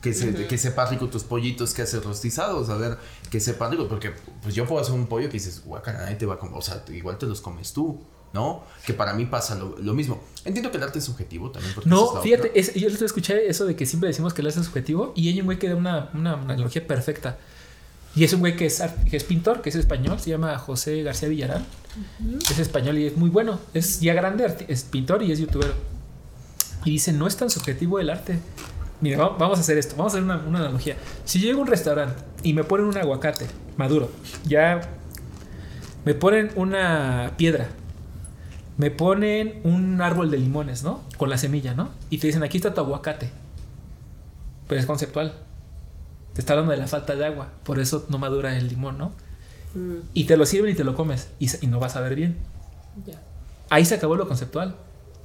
[0.00, 2.98] Que, se, que sepa rico tus pollitos que haces rostizados, a ver,
[3.30, 6.26] que sepa rico, porque pues yo puedo hacer un pollo que dices, guacala, nadie te
[6.26, 8.04] va a comer, o sea, igual te los comes tú.
[8.36, 8.64] ¿No?
[8.84, 10.22] Que para mí pasa lo, mismo.
[10.44, 11.74] Entiendo que el arte es subjetivo también.
[11.86, 15.14] No, fíjate, yo les escuché eso de que siempre decimos que el arte es subjetivo
[15.16, 17.38] y hay un güey que da una, una, analogía perfecta.
[18.14, 21.02] Y es un güey que es, que es pintor, que es español, se llama José
[21.02, 21.64] García Villarán.
[22.50, 23.58] Es español y es muy bueno.
[23.72, 25.72] Es ya grande, es pintor y es youtuber.
[26.84, 28.38] Y dice, no es tan subjetivo el arte.
[29.00, 30.96] Mira, vamos a hacer esto, vamos a hacer una, una analogía.
[31.24, 33.46] Si yo llego a un restaurante y me ponen un aguacate
[33.76, 34.10] maduro,
[34.44, 34.80] ya
[36.06, 37.68] me ponen una piedra,
[38.78, 41.02] me ponen un árbol de limones, ¿no?
[41.16, 41.90] Con la semilla, ¿no?
[42.10, 43.30] Y te dicen, aquí está tu aguacate.
[44.68, 45.34] Pero es conceptual.
[46.34, 47.48] Te está hablando de la falta de agua.
[47.64, 49.12] Por eso no madura el limón, ¿no?
[49.74, 50.00] Mm.
[50.12, 51.28] Y te lo sirven y te lo comes.
[51.38, 52.36] Y, no vas a ver bien.
[53.70, 54.76] Ahí se acabó lo conceptual.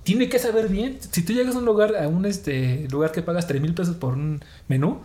[0.04, 0.98] Tiene que saber bien.
[1.12, 3.98] Si tú llegas a un lugar, a un este, lugar que pagas 3 mil pesos
[3.98, 5.02] por un menú,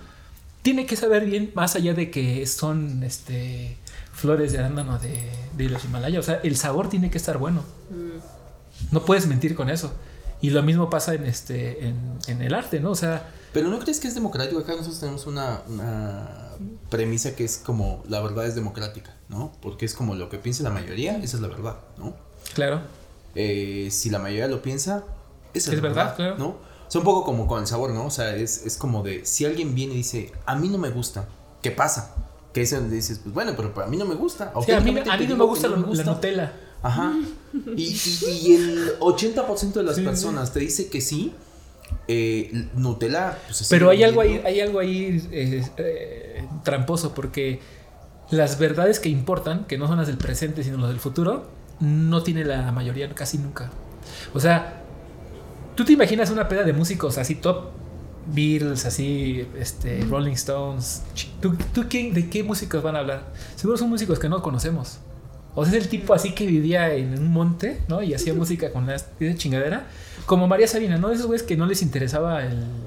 [0.63, 3.77] tiene que saber bien, más allá de que son este,
[4.13, 6.21] flores de arándano de, de los Himalayas.
[6.21, 7.63] O sea, el sabor tiene que estar bueno.
[7.91, 8.36] Mm.
[8.91, 9.93] No puedes mentir con eso.
[10.41, 12.91] Y lo mismo pasa en, este, en, en el arte, ¿no?
[12.91, 14.61] O sea, pero ¿no crees que es democrático?
[14.61, 15.63] Acá nosotros tenemos una,
[16.91, 19.51] premisa que es como la verdad es democrática, ¿no?
[19.63, 22.15] Porque es como lo que piensa la mayoría, esa es la verdad, ¿no?
[22.53, 22.83] Claro.
[23.35, 25.05] Eh, si la mayoría lo piensa,
[25.55, 26.37] esa es, la verdad, claro.
[26.37, 26.49] ¿no?
[26.49, 28.05] O sea, un poco como con el sabor, ¿no?
[28.05, 31.27] O sea, es, como de, si alguien viene y dice, a mí no me gusta,
[31.63, 32.15] ¿qué pasa?
[32.53, 34.53] Que es donde dices, pues bueno, pero, a mí no me gusta.
[34.67, 36.53] Sí, a mí, a mí no me gusta, la, Nutella.
[36.83, 37.15] Ajá.
[37.77, 37.97] Y,
[38.45, 41.33] y, el 80% de las personas te dice que sí,
[42.09, 43.39] eh, Nutella.
[43.47, 47.61] Pues, Pero hay algo ahí, hay algo ahí eh, eh, tramposo porque
[48.31, 51.47] las verdades que importan, que no son las del presente sino las del futuro,
[51.81, 53.71] no tiene la mayoría casi nunca.
[54.35, 54.83] O sea,
[55.75, 57.71] tú te imaginas una peda de músicos así top
[58.29, 61.03] Beatles, así, este, Rolling Stones.
[61.41, 63.33] ¿Tú, tú de qué músicos van a hablar?
[63.55, 64.99] Seguro son músicos que no conocemos.
[65.59, 68.03] O sea, es el tipo así que vivía en un monte, ¿no?
[68.03, 69.87] Y hacía música con esa chingadera.
[70.27, 71.11] Como María Sabina, ¿no?
[71.11, 72.43] Esos güeyes que no les interesaba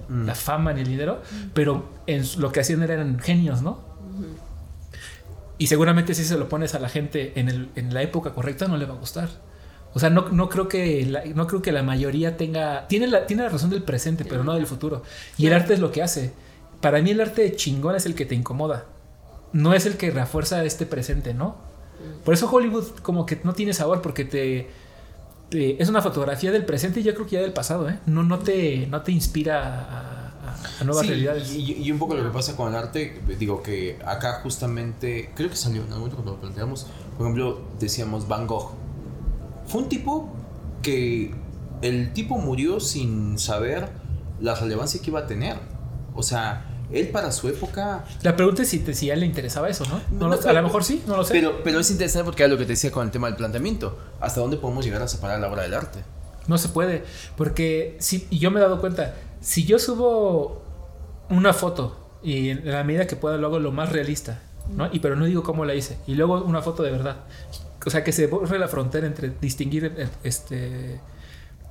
[0.08, 0.26] mm.
[0.28, 1.24] la fama ni el dinero,
[1.56, 3.80] pero en lo que hacían eran genios, ¿no?
[5.58, 8.68] Y seguramente si se lo pones a la gente en, el, en la época correcta
[8.68, 9.30] no le va a gustar.
[9.96, 12.88] O sea, no, no, creo que la, no creo que la mayoría tenga...
[12.88, 15.02] Tiene la, tiene la razón del presente, pero no del futuro.
[15.40, 16.34] Y el arte es lo que hace.
[16.82, 18.86] Para mí el arte chingón es el que te incomoda.
[19.54, 21.69] No es el que refuerza este presente, ¿no?
[22.24, 24.68] Por eso Hollywood como que no tiene sabor porque te
[25.52, 28.00] es una fotografía del presente y yo creo que ya del pasado, ¿eh?
[28.06, 30.32] No, no, te, no te inspira
[30.80, 31.56] a, nuevas realidades.
[31.56, 35.56] Y, un poco lo que pasa con el arte, digo que acá justamente, creo que
[35.56, 38.72] salió en algún momento cuando lo planteamos, por ejemplo, decíamos Van Gogh.
[39.66, 40.30] Fue un tipo
[40.82, 41.34] que
[41.82, 43.90] el tipo murió sin saber
[44.40, 45.58] la relevancia que iba a tener.
[46.16, 48.06] O sea, él para su época.
[48.22, 50.34] La pregunta es si, si a él le interesaba eso, ¿no?
[50.34, 51.34] a lo mejor sí, no lo sé.
[51.34, 53.98] Pero, pero es interesante porque era lo que te decía con el tema del planteamiento.
[54.20, 56.00] ¿Hasta dónde podemos llegar a separar la obra del arte?
[56.48, 57.04] No se puede.
[57.38, 60.64] Porque si, y yo me he dado cuenta, si yo subo
[61.30, 64.42] una foto y en la medida que pueda lo hago lo más realista,
[64.76, 64.90] ¿no?
[64.92, 65.98] Y pero no digo cómo la hice.
[66.08, 67.18] Y luego una foto de verdad.
[67.86, 71.00] O sea, que se borre la frontera entre distinguir eh, este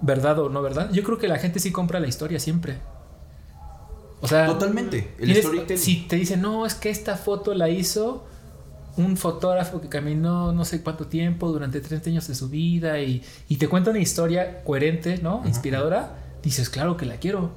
[0.00, 0.90] verdad o no verdad.
[0.92, 2.78] Yo creo que la gente sí compra la historia siempre.
[4.20, 5.14] O sea, totalmente.
[5.18, 8.26] El si te dicen, no, es que esta foto la hizo
[8.96, 13.22] un fotógrafo que caminó no sé cuánto tiempo durante 30 años de su vida y,
[13.58, 15.42] te cuenta una historia coherente, ¿no?
[15.46, 17.52] Inspiradora, dices, claro que la quiero.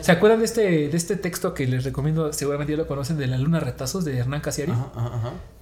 [0.00, 2.32] ¿Se acuerdan de este, de este texto que les recomiendo?
[2.32, 4.72] Seguramente ya lo conocen, de La Luna Retazos de Hernán Casiari.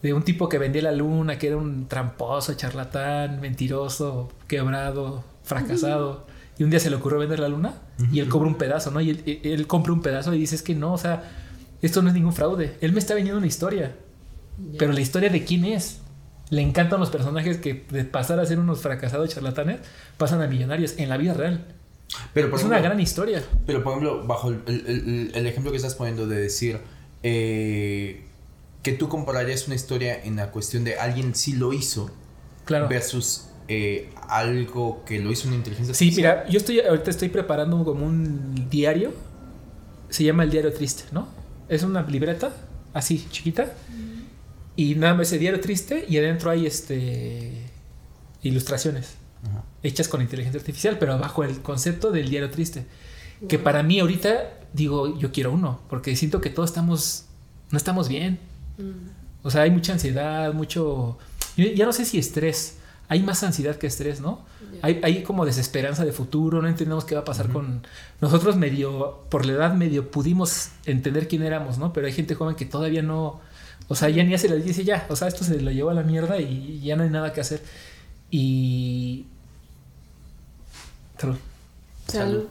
[0.02, 6.26] De un tipo que vendía la luna, que era un tramposo, charlatán, mentiroso, quebrado, fracasado
[6.60, 7.72] y un día se le ocurrió vender la luna
[8.12, 9.00] y él cobra un pedazo, ¿no?
[9.00, 11.24] Y él, compra un pedazo y dice, es que no, o sea,
[11.80, 12.76] esto no es ningún fraude.
[12.82, 13.96] Él me está vendiendo una historia.
[14.78, 16.00] Pero la historia de quién es.
[16.50, 19.78] Le encantan los personajes que de pasar a ser unos fracasados charlatanes
[20.18, 21.64] pasan a millonarios en la vida real.
[22.34, 23.42] Pero es una gran historia.
[23.64, 26.78] Pero por ejemplo, bajo el, ejemplo que estás poniendo de decir
[27.22, 28.26] eh,
[28.82, 32.10] que tú compararías una historia en la cuestión de alguien sí lo hizo
[32.66, 32.86] claro.
[32.86, 36.34] versus eh, algo que lo hizo una inteligencia artificial.
[36.34, 39.12] Sí, mira, yo estoy ahorita estoy preparando como un diario.
[40.08, 41.28] Se llama El Diario Triste, ¿no?
[41.68, 42.52] Es una libreta
[42.92, 43.72] así chiquita
[44.74, 47.52] y nada más ese diario triste y adentro hay este
[48.42, 49.14] ilustraciones
[49.84, 52.86] hechas con inteligencia artificial, pero bajo el concepto del diario triste.
[53.48, 57.26] Que para mí ahorita digo, yo quiero uno, porque siento que todos estamos,
[57.70, 58.40] no estamos bien.
[58.78, 59.44] Mm.
[59.44, 61.18] O sea, hay mucha ansiedad, mucho,
[61.56, 62.76] ya no sé si estrés,
[63.10, 64.38] hay más ansiedad que estrés, ¿no?
[64.82, 67.84] Hay, hay, como desesperanza de futuro, no entendemos qué va a pasar con...
[68.20, 71.92] Nosotros medio, por la edad medio pudimos entender quién éramos, ¿no?
[71.92, 73.40] Pero hay gente joven que todavía no,
[73.88, 75.94] o sea, ya ni se le dice ya, o sea, esto se lo llevó a
[75.94, 77.60] la mierda y ya no hay nada que hacer.
[78.30, 79.26] Y...
[81.18, 81.36] Salud.
[82.18, 82.44] Salud.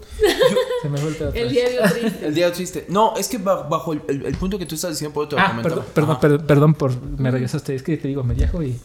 [0.82, 2.28] se me vuelve El diario triste.
[2.28, 2.86] El diario triste.
[2.90, 5.86] No, es que bajo el, el, punto que tú estás diciendo, por otro ah, Perdón,
[5.94, 7.02] perdón, perdón, por.
[7.02, 7.76] Me regresaste.
[7.76, 8.80] Es que te digo, me viajo y.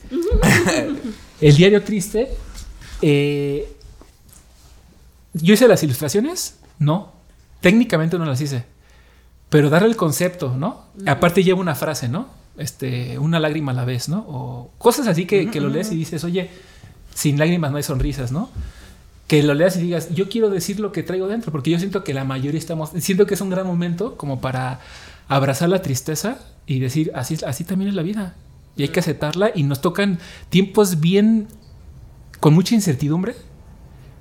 [1.41, 2.29] el diario triste.
[3.03, 3.71] Eh,
[5.33, 7.13] yo hice las ilustraciones, no.
[7.61, 8.65] Técnicamente no las hice.
[9.49, 10.87] Pero darle el concepto, ¿no?
[11.07, 12.29] Aparte lleva una frase, ¿no?
[12.59, 14.25] este, una lágrima a la vez, ¿no?
[14.29, 16.51] O cosas así que, lo lees y dices, oye,
[17.15, 18.51] sin lágrimas no hay sonrisas, ¿no?
[19.27, 22.05] Que lo leas y digas, yo quiero decir lo que traigo dentro, porque yo siento
[22.05, 24.81] que la mayoría estamos, siento que es un gran momento como para
[25.29, 28.35] abrazar la tristeza y decir, así, así también es la vida.
[28.77, 30.19] Y hay que aceptarla y nos tocan
[30.51, 31.49] tiempos bien,
[32.41, 33.35] con mucha incertidumbre,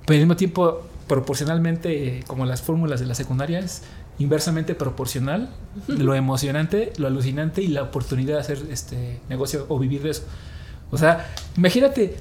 [0.06, 3.82] pero al mismo tiempo proporcionalmente, como las fórmulas de la secundaria, es
[4.18, 5.50] inversamente proporcional
[5.88, 10.22] lo emocionante, lo alucinante y la oportunidad de hacer este negocio o vivir de eso.
[10.90, 12.16] O sea, imagínate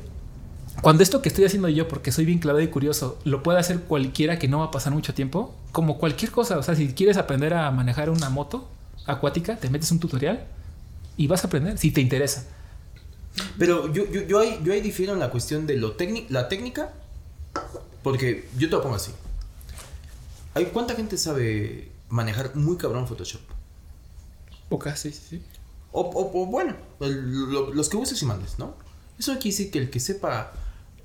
[0.82, 3.82] cuando esto que estoy haciendo yo, porque soy bien claro y curioso, lo puede hacer
[3.82, 6.58] cualquiera que no va a pasar mucho tiempo, como cualquier cosa.
[6.58, 8.68] O sea, si quieres aprender a manejar una moto
[9.06, 10.46] acuática, te metes un tutorial
[11.16, 12.46] y vas a aprender si te interesa.
[13.58, 15.96] Pero yo, yo, yo, ahí, yo ahí difiero en la cuestión de lo
[16.30, 16.94] la técnica,
[18.02, 19.12] porque yo te lo pongo así.
[20.54, 23.42] ¿Hay, ¿Cuánta gente sabe manejar muy cabrón Photoshop?
[24.70, 25.42] Pocas, sí, sí.
[25.92, 28.76] O, o, bueno, los que uses y mandes, ¿no?
[29.18, 30.52] Eso quiere decir que el que sepa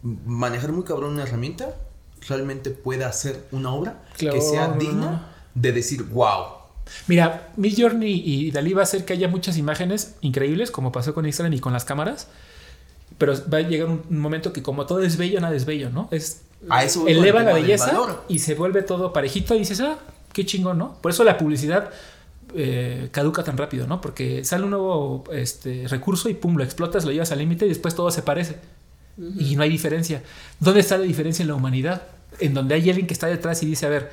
[0.02, 1.74] manejar muy cabrón una herramienta
[2.28, 6.58] realmente pueda hacer una obra que sea digna de decir wow.
[7.06, 11.14] Mira, Mi Journey y Dalí va a hacer que haya muchas imágenes increíbles, como pasó
[11.14, 12.28] con Instagram y con las cámaras.
[13.18, 16.08] Pero va a llegar un momento que, como todo es bello, nada es bello, ¿no?
[16.10, 16.42] Es
[17.06, 19.98] eleva la belleza y se vuelve todo parejito y dices, ah,
[20.32, 20.94] qué chingón, ¿no?
[21.00, 21.90] Por eso la publicidad
[22.54, 24.00] eh, caduca tan rápido, ¿no?
[24.00, 27.68] Porque sale un nuevo este, recurso y pum, lo explotas, lo llevas al límite y
[27.68, 28.56] después todo se parece.
[29.38, 30.22] Y no hay diferencia.
[30.60, 32.02] ¿Dónde está la diferencia en la humanidad?
[32.38, 34.10] En donde hay alguien que está detrás y dice, a ver,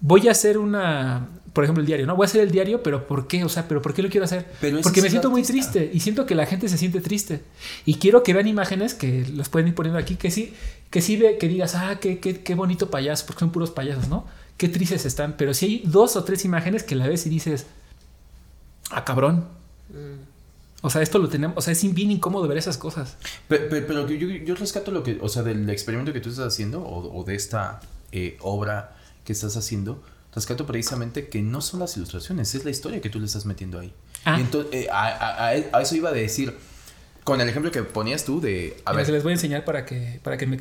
[0.00, 2.16] voy a hacer una, por ejemplo, el diario, ¿no?
[2.16, 3.44] Voy a hacer el diario, pero ¿por qué?
[3.44, 4.44] O sea, ¿pero por qué lo quiero hacer?
[4.82, 7.42] Porque me siento muy triste y siento que la gente se siente triste.
[7.86, 10.52] Y quiero que vean imágenes que los pueden ir poniendo aquí, que sí,
[10.90, 14.08] que sí ve, que digas, ah, qué, qué, qué bonito payaso, porque son puros payasos,
[14.08, 14.26] ¿no?
[14.56, 15.36] Qué tristes están.
[15.36, 17.66] Pero si hay dos o tres imágenes que la ves y dices,
[18.90, 19.46] ah, cabrón.
[19.90, 20.33] Mm.
[20.86, 23.16] O sea, esto lo tenemos, o sea, es bien incómodo ver esas cosas.
[23.48, 26.82] Pero, pero, yo, yo, rescato lo que, o sea, del experimento que tú estás haciendo
[26.82, 27.80] o, o de esta
[28.12, 28.94] eh, obra
[29.24, 30.02] que estás haciendo,
[30.34, 33.80] rescato precisamente que no son las ilustraciones, es la historia que tú le estás metiendo
[33.80, 33.94] ahí.
[34.26, 34.36] Ah.
[34.36, 36.54] Y entonces, eh, a, a, eso iba a decir,
[37.24, 38.76] con el ejemplo que ponías tú de...
[38.84, 39.08] A ver.
[39.08, 40.56] les voy a enseñar para que, para que me,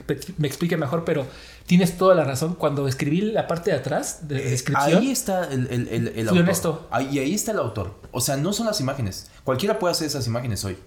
[0.48, 1.28] explique mejor, pero
[1.68, 2.56] tienes toda la razón.
[2.56, 4.98] Cuando escribí la parte de atrás de la eh, descripción...
[4.98, 6.44] Ahí está el, el, el, el autor.
[6.44, 6.88] Honesto.
[6.90, 8.00] Ahí, y ahí está el autor.
[8.12, 9.30] O sea, no son las imágenes.
[9.44, 10.78] Cualquiera puede hacer esas imágenes hoy.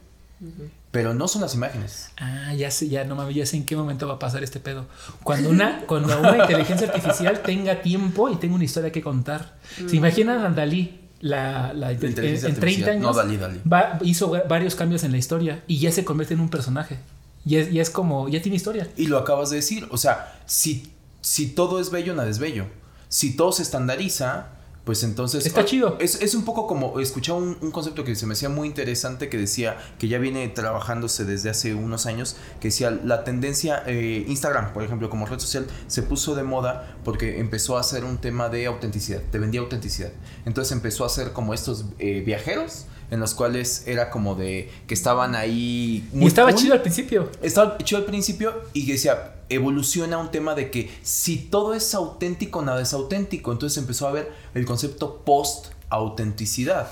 [0.91, 2.11] Pero no son las imágenes.
[2.17, 4.61] Ah, ya sé, ya no mames, ya sé en qué momento va a pasar este
[4.61, 4.87] pedo.
[5.23, 9.57] Cuando una, cuando una inteligencia artificial tenga tiempo y tenga una historia que contar.
[9.87, 11.06] ¿Se imaginan a Dalí?
[11.21, 13.61] La, la, en, 30 años no, Dalí, Dalí.
[14.03, 16.99] hizo varios cambios en la historia y ya se convierte en un personaje.
[17.47, 18.89] Y es, y es como, ya tiene historia.
[18.97, 22.67] Y lo acabas de decir, o sea, si, si todo es bello, nada es bello.
[23.09, 24.49] Si todo se estandariza,
[24.87, 25.44] pues entonces...
[25.44, 25.99] Está chido.
[25.99, 29.29] Es, es, un poco como, escuchaba un, un, concepto que se me hacía muy interesante
[29.29, 34.25] que decía, que ya viene trabajándose desde hace unos años, que decía, la tendencia, eh,
[34.29, 38.18] Instagram, por ejemplo, como red social, se puso de moda porque empezó a hacer un
[38.18, 40.12] tema de autenticidad, te vendía autenticidad.
[40.44, 44.95] Entonces empezó a hacer como estos eh, viajeros en los cuales era como de que
[44.95, 46.09] estaban ahí.
[46.12, 47.31] y estaba chido al principio.
[47.42, 52.62] Estaba chido al principio y decía, evoluciona un tema de que si todo es auténtico,
[52.62, 53.53] nada es auténtico.
[53.53, 56.88] Entonces empezó a ver el concepto post autenticidad.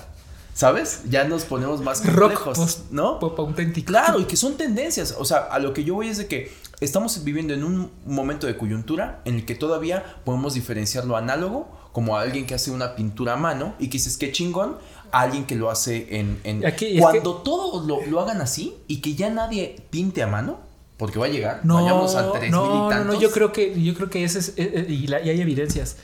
[0.53, 1.01] ¿Sabes?
[1.09, 3.19] Ya nos ponemos más complejos, ¿no?
[3.19, 3.87] Pop auténtico.
[3.87, 5.13] Claro, y que son tendencias.
[5.17, 6.49] O sea, a lo que yo voy es de que
[6.79, 11.67] estamos viviendo en un momento de coyuntura en el que todavía podemos diferenciar lo análogo
[11.91, 14.77] como a alguien que hace una pintura a mano y que dices, qué chingón,
[15.15, 16.39] a alguien que lo hace en...
[16.43, 16.63] en...
[16.99, 20.59] Cuando todos lo, lo, hagan así y que ya nadie pinte a mano,
[20.97, 23.93] porque va a llegar, no, vayamos a 3 no, no, no, yo creo que, yo
[23.93, 25.97] creo que ese es, eh, eh, y, hay evidencias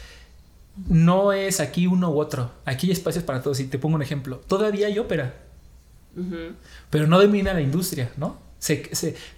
[0.88, 2.52] no es aquí uno u otro.
[2.66, 3.60] Aquí hay espacios para todos.
[3.60, 4.38] Y te pongo un ejemplo.
[4.48, 5.36] Todavía hay ópera.
[6.90, 8.38] Pero no domina la industria, ¿no?
[8.60, 8.90] Se,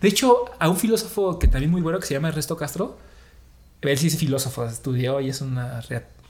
[0.02, 2.98] de hecho, a un filósofo que también muy bueno que se llama Ernesto Castro,
[3.82, 5.82] él sí es filósofo, estudió y es una,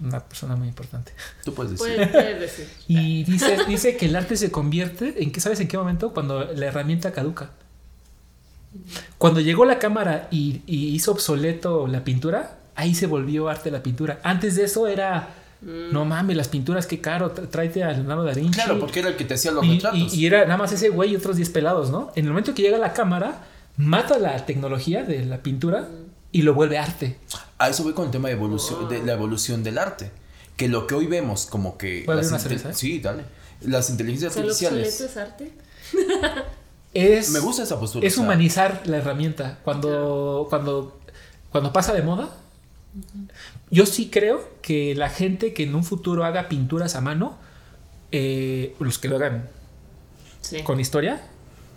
[0.04, 1.13] una persona muy importante.
[1.44, 2.12] Tú puedes decir.
[2.39, 2.70] decir.
[2.88, 6.13] Y dice, dice que el arte se convierte en que, ¿sabes en qué momento?
[6.13, 7.52] Cuando la herramienta caduca.
[9.18, 14.20] Cuando llegó la cámara y hizo obsoleto la pintura, ahí se volvió arte la pintura.
[14.24, 15.30] Antes de eso era,
[15.62, 18.54] no mames, las pinturas, qué caro, tráete a Leonardo da Vinci.
[18.54, 20.13] Claro, porque era el que te hacía los y, retratos.
[20.13, 22.12] Y, era nada más ese güey y otros 10 pelados, ¿no?
[22.16, 23.44] En el momento que llega la cámara,
[23.78, 25.88] mata la tecnología de la pintura
[26.34, 27.15] y lo vuelve arte.
[27.60, 30.12] A eso voy con el tema de, evolución, de la evolución del arte.
[30.58, 32.02] Que lo que hoy vemos como que...
[32.06, 32.74] ¿Puedo una cerveza?
[32.74, 33.24] Sí, dale.
[33.62, 35.00] Las inteligencias artificiales...
[35.00, 35.54] es arte?
[36.93, 38.06] es, Me gusta esa postura.
[38.06, 39.60] Es humanizar la herramienta.
[39.63, 41.00] Cuando, cuando,
[41.52, 42.30] cuando pasa de moda,
[43.69, 47.38] yo sí creo que la gente que en un futuro haga pinturas a mano,
[48.12, 49.50] eh, los que lo hagan
[50.63, 51.22] con historia,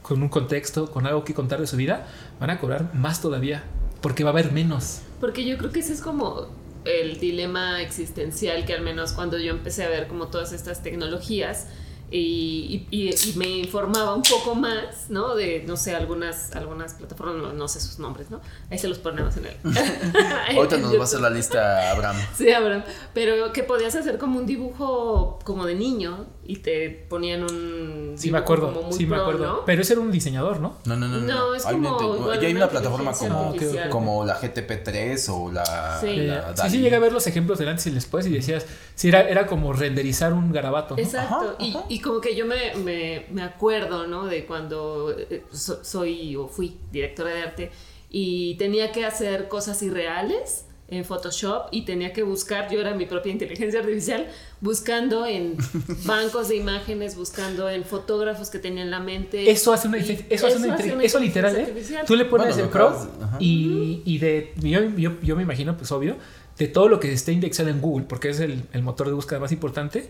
[0.00, 2.06] con un contexto, con algo que contar de su vida,
[2.40, 3.64] van a cobrar más todavía,
[4.06, 5.00] porque va a haber menos.
[5.18, 6.46] Porque yo creo que ese es como
[6.84, 11.66] el dilema existencial que al menos cuando yo empecé a ver como todas estas tecnologías,
[12.08, 12.86] y,
[13.34, 15.34] me informaba un poco más, ¿no?
[15.34, 18.40] De, no sé, algunas, algunas plataformas, no, sé sus nombres, ¿no?
[18.70, 19.56] Ahí se los ponemos en el...
[20.56, 22.16] Ahorita nos va a hacer la lista Abraham.
[22.36, 22.84] Sí, Abraham.
[23.12, 28.14] Pero que podías hacer como un dibujo como de niño y te ponían un...
[28.16, 29.64] Sí, me acuerdo, sí, me acuerdo.
[29.64, 30.76] Pero ese era un diseñador, ¿no?
[30.84, 31.20] No, no, no.
[31.20, 32.32] No, es como...
[32.34, 33.54] ya hay una plataforma como,
[33.90, 35.98] como la GTP3 o la...
[36.00, 39.08] Sí, sí, sí, llegué a ver los ejemplos de antes y después y decías, sí,
[39.08, 40.96] era, era como renderizar un garabato.
[40.98, 41.56] Exacto.
[41.58, 44.26] y y como que yo me, me, me acuerdo, ¿no?
[44.26, 47.70] De cuando eh, soy o fui directora de arte
[48.10, 53.06] y tenía que hacer cosas irreales en Photoshop y tenía que buscar, yo era mi
[53.06, 54.28] propia inteligencia artificial,
[54.60, 55.56] buscando en
[56.04, 59.50] bancos de imágenes, buscando en fotógrafos que tenía en la mente.
[59.50, 61.74] Eso hace una, eso, hace una, eso literal, ¿eh?
[62.06, 62.94] Tú le pones el crop
[63.40, 66.16] y, y, de, yo, yo, yo, me imagino, pues obvio,
[66.56, 69.40] de todo lo que esté indexado en Google, porque es el, el motor de búsqueda
[69.40, 70.08] más importante,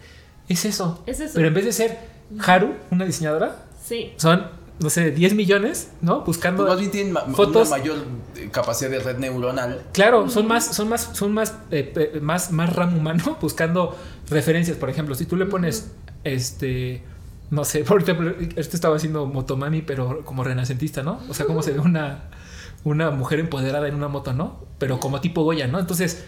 [0.49, 1.03] es eso.
[1.07, 1.99] Pero en vez de ser
[2.39, 4.13] Haru, una diseñadora, sí.
[4.17, 4.47] son,
[4.79, 6.21] no sé, 10 millones, ¿no?
[6.23, 7.69] Buscando pues más bien tienen fotos.
[7.69, 7.97] una mayor
[8.37, 9.83] eh, capacidad de red neuronal.
[9.93, 13.97] Claro, son más, son más, son más, eh, más, más RAM humano buscando
[14.29, 14.77] referencias.
[14.77, 15.93] Por ejemplo, si tú le pones
[16.25, 17.03] este.
[17.51, 21.21] No sé, por ejemplo, este estaba haciendo motomami, pero como renacentista, ¿no?
[21.29, 22.25] O sea, como se ve una,
[22.85, 24.65] una mujer empoderada en una moto, ¿no?
[24.79, 25.79] Pero como tipo Goya, ¿no?
[25.79, 26.25] Entonces,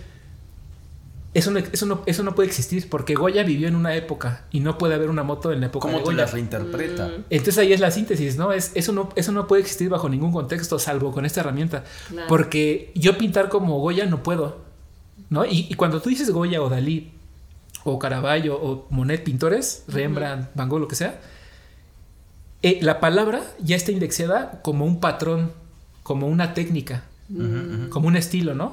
[1.38, 1.50] eso
[1.86, 5.08] no, eso, no, puede existir porque Goya vivió en una época y no puede haber
[5.08, 6.24] una moto en la época ¿Cómo de Goya.
[6.24, 7.08] la reinterpreta?
[7.08, 7.24] Mm.
[7.30, 8.52] Entonces ahí es la síntesis, ¿no?
[8.52, 11.84] Es, eso, no eso no puede existir bajo ningún contexto salvo con esta herramienta.
[12.28, 14.58] Porque yo pintar como Goya no puedo,
[15.30, 15.44] ¿no?
[15.44, 17.12] Y, cuando tú dices Goya o Dalí
[17.84, 21.20] o Caravaggio o Monet pintores, Rembrandt, Van Gogh, lo que sea,
[22.62, 25.52] eh, la palabra ya está indexada como un patrón,
[26.02, 27.04] como una técnica
[27.90, 28.72] como un estilo, ¿no?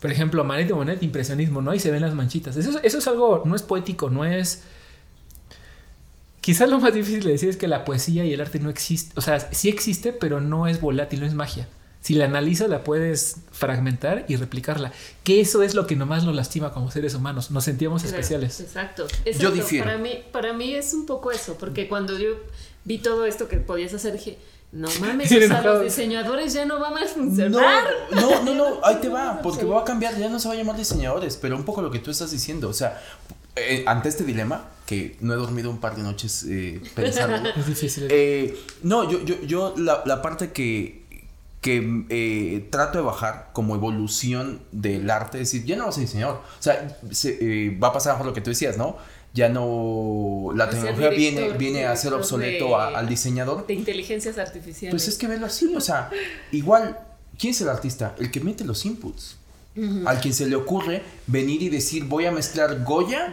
[0.00, 1.74] Por ejemplo, Manet de Monet, impresionismo, ¿no?
[1.74, 2.56] Y se ven las manchitas.
[2.56, 4.62] Eso, eso es algo, no es poético, no es...
[6.40, 9.12] Quizás lo más difícil de decir es que la poesía y el arte no existe,
[9.16, 11.68] o sea, sí existe, pero no es volátil, no es magia.
[12.04, 14.92] Si la analizas, la puedes fragmentar y replicarla.
[15.22, 17.50] Que eso es lo que nomás nos lastima como seres humanos.
[17.50, 18.60] Nos sentíamos especiales.
[18.60, 19.06] Exacto.
[19.38, 19.86] Yo difiero.
[19.86, 22.28] Para mí, para mí es un poco eso, porque cuando yo
[22.84, 24.36] vi todo esto que podías hacer, dije,
[24.74, 27.84] no mames, o sea, los diseñadores ya no van a funcionar.
[28.10, 30.56] No, no, no, ahí te va, porque va a cambiar, ya no se va a
[30.56, 33.00] llamar diseñadores, pero un poco lo que tú estás diciendo, o sea,
[33.54, 37.48] eh, ante este dilema, que no he dormido un par de noches eh, pensando.
[37.56, 38.08] es difícil.
[38.10, 41.04] Eh, no, yo, yo, yo la, la parte que,
[41.60, 46.00] que eh, trato de bajar como evolución del arte, es decir, ya no vas a
[46.00, 48.98] diseñador, o sea, se, va a pasar por lo que tú decías, ¿no?
[49.34, 53.66] Ya no la tecnología viene viene a ser obsoleto al diseñador.
[53.66, 54.92] de inteligencias artificiales.
[54.92, 56.10] Pues es que verlo así o sea
[56.52, 56.98] igual
[57.38, 59.36] quién es el artista el que mete los inputs.
[60.06, 63.32] Al quien se le ocurre venir y decir voy a mezclar Goya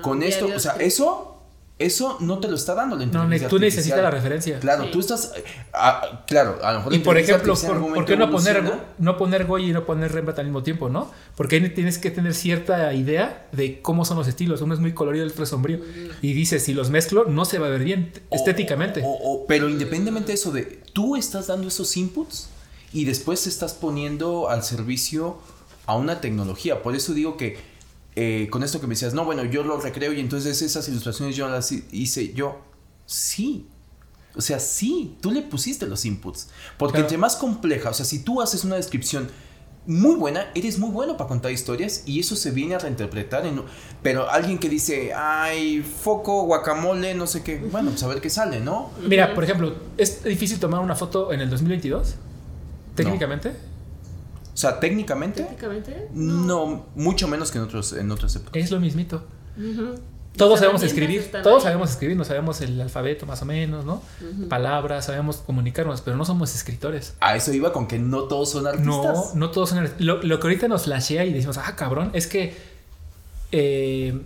[0.00, 1.41] con esto o sea eso
[1.84, 4.60] eso no te lo está dando la inteligencia No, tú necesitas la referencia.
[4.60, 5.32] Claro, tú estás.
[5.72, 6.94] Ah, claro, a lo mejor.
[6.94, 8.62] Y por ejemplo, por, qué no poner,
[8.98, 11.10] no poner Goya y no poner Rembrandt al mismo tiempo, no?
[11.36, 14.60] Porque ahí tienes que tener cierta idea de cómo son los estilos.
[14.60, 15.80] Uno es muy colorido, el otro es sombrío.
[16.20, 19.04] Y dices, si los mezclo, no se va a ver bien estéticamente.
[19.48, 22.48] pero independientemente de eso, de tú estás dando esos inputs
[22.92, 25.38] y después estás poniendo al servicio
[25.86, 26.82] a una tecnología.
[26.82, 27.71] Por eso digo que
[28.14, 31.36] eh, con esto que me decías, no, bueno, yo lo recreo y entonces esas ilustraciones
[31.36, 32.60] yo las hice yo.
[33.06, 33.66] Sí.
[34.34, 36.48] O sea, sí, tú le pusiste los inputs.
[36.78, 39.28] Porque entre más compleja, o sea, si tú haces una descripción
[39.86, 43.46] muy buena, eres muy bueno para contar historias y eso se viene a reinterpretar.
[43.46, 43.62] En,
[44.02, 48.30] pero alguien que dice, ay, foco, guacamole, no sé qué, bueno, pues a ver qué
[48.30, 48.90] sale, ¿no?
[49.06, 52.14] Mira, por ejemplo, ¿es difícil tomar una foto en el 2022?
[52.94, 53.50] Técnicamente.
[53.50, 53.52] O
[54.62, 55.42] sea, técnicamente.
[55.42, 56.08] ¿Técnicamente?
[56.12, 56.86] No.
[56.94, 58.62] mucho menos que en otros, en otras épocas.
[58.62, 59.24] Es lo mismito.
[60.36, 64.02] Todos sabemos escribir, todos sabemos escribir, no sabemos el alfabeto más o menos, ¿no?
[64.48, 67.14] Palabras, sabemos comunicarnos, pero no somos escritores.
[67.20, 68.86] A eso iba con que no todos son artistas.
[68.86, 70.00] No, no todos son artistas.
[70.00, 72.72] Lo, que ahorita nos flashea y decimos, ah, cabrón, es que.
[73.54, 74.18] Eh,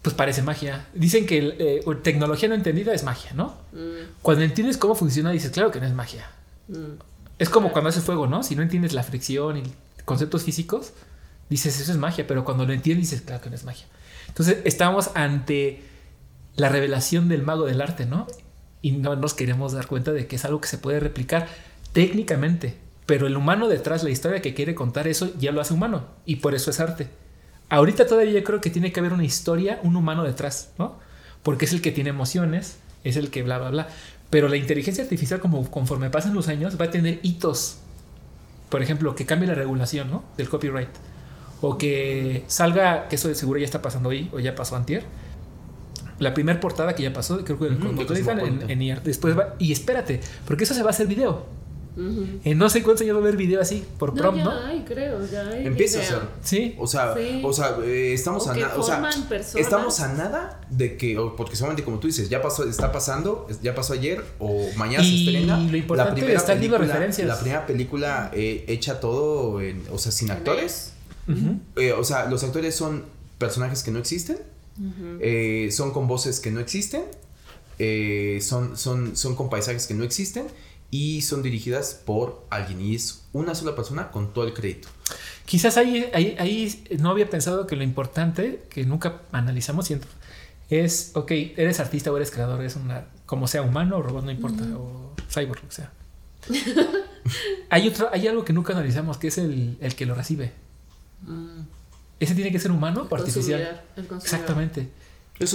[0.00, 0.86] pues parece magia.
[0.94, 3.48] Dicen que eh, tecnología no entendida es magia, ¿no?
[3.72, 4.22] Mm.
[4.22, 6.30] Cuando entiendes cómo funciona, dices, claro que no es magia.
[6.68, 7.17] Mm.
[7.38, 8.42] Es como cuando haces fuego, ¿no?
[8.42, 9.62] Si no entiendes la fricción y
[10.04, 10.92] conceptos físicos,
[11.50, 13.86] dices, eso es magia, pero cuando lo entiendes, dices, claro que no es magia.
[14.28, 15.82] Entonces, estamos ante
[16.56, 18.26] la revelación del mago del arte, ¿no?
[18.82, 21.48] Y no nos queremos dar cuenta de que es algo que se puede replicar
[21.92, 22.76] técnicamente,
[23.06, 26.36] pero el humano detrás, la historia que quiere contar eso, ya lo hace humano, y
[26.36, 27.08] por eso es arte.
[27.70, 30.98] Ahorita todavía yo creo que tiene que haber una historia, un humano detrás, ¿no?
[31.42, 33.88] Porque es el que tiene emociones, es el que bla, bla, bla.
[34.30, 37.78] Pero la inteligencia artificial, como conforme pasan los años, va a tener hitos.
[38.68, 40.24] Por ejemplo, que cambie la regulación ¿no?
[40.36, 40.90] del copyright.
[41.60, 45.04] O que salga, que eso de seguro ya está pasando hoy, o ya pasó antier.
[46.18, 50.64] La primera portada que ya pasó, creo que en, en, después va, y espérate, porque
[50.64, 51.46] eso se va a hacer video.
[52.44, 54.84] En no sé cuántos años va a haber video así por no, prompt, ya Hay,
[54.86, 56.20] creo, ya hay Empieza a ser.
[56.44, 56.76] Sí.
[56.78, 58.76] O sea, o sea eh, estamos a nada.
[58.76, 59.10] O sea,
[59.56, 63.74] estamos a nada de que, porque solamente como tú dices, ya pasó, está pasando, ya
[63.74, 65.58] pasó ayer o mañana se estrena.
[65.58, 67.26] Lo importante la primera está película, referencias.
[67.26, 70.92] La primera película eh, hecha todo, en, o sea, sin actores.
[71.76, 73.04] Eh, o sea, los actores son
[73.38, 74.38] personajes que no existen.
[75.72, 77.02] son con voces que no existen.
[78.40, 80.46] son, son, son con paisajes que no existen
[80.90, 84.88] y son dirigidas por alguien y es una sola persona con todo el crédito.
[85.44, 90.06] Quizás ahí, ahí, no había pensado que lo importante, que nunca analizamos, siento,
[90.70, 94.30] es, ok, eres artista o eres creador, es una, como sea humano o robot, no
[94.30, 95.90] importa, o cyborg, o sea.
[97.70, 100.52] hay, otro, hay algo que nunca analizamos, que es el, el que lo recibe.
[101.22, 101.60] Mm.
[102.20, 103.82] Ese tiene que ser humano o artificial.
[103.96, 104.88] Exactamente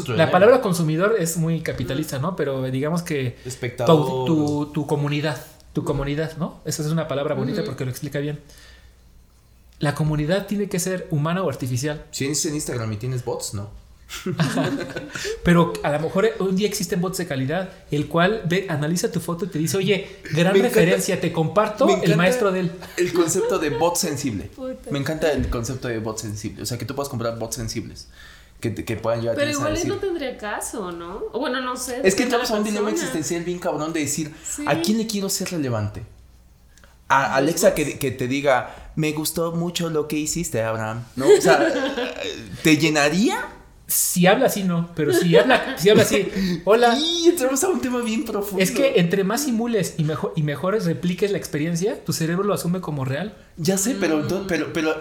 [0.07, 2.35] la palabra consumidor es muy capitalista, ¿no?
[2.35, 3.37] Pero digamos que
[3.85, 6.61] tu, tu, comunidad, tu comunidad, ¿no?
[6.65, 8.39] Esa es una palabra bonita porque lo explica bien.
[9.79, 12.05] La comunidad tiene que ser humana o artificial.
[12.11, 13.69] Si es en Instagram y tienes bots, no.
[15.43, 19.19] Pero a lo mejor un día existen bots de calidad, el cual ve, analiza tu
[19.19, 22.71] foto y te dice, oye, gran referencia, te comparto el maestro del.
[22.95, 24.51] El concepto de bot sensible.
[24.91, 26.63] Me encanta el concepto de bot sensible.
[26.63, 28.07] O sea, que tú puedas comprar bots sensibles
[28.71, 31.23] que, puedan llevar Pero igual no tendría caso, ¿no?
[31.31, 32.01] O bueno, no sé.
[32.03, 34.33] Es que entramos a un dilema existencial bien cabrón de decir,
[34.65, 36.03] ¿a quién le quiero ser relevante?
[37.09, 41.27] A Alexa que, que, te diga, me gustó mucho lo que hiciste, Abraham, ¿no?
[41.27, 41.71] O sea,
[42.63, 43.49] ¿te llenaría?
[43.85, 46.27] Si habla así, no, pero si habla, si habla así,
[46.63, 46.97] hola.
[46.97, 48.63] Y entramos a un tema bien profundo.
[48.63, 52.53] Es que entre más simules y, mejor, y mejores repliques la experiencia, tu cerebro lo
[52.53, 53.37] asume como real.
[53.57, 54.47] Ya sé, pero, mm.
[54.47, 54.95] pero, pero,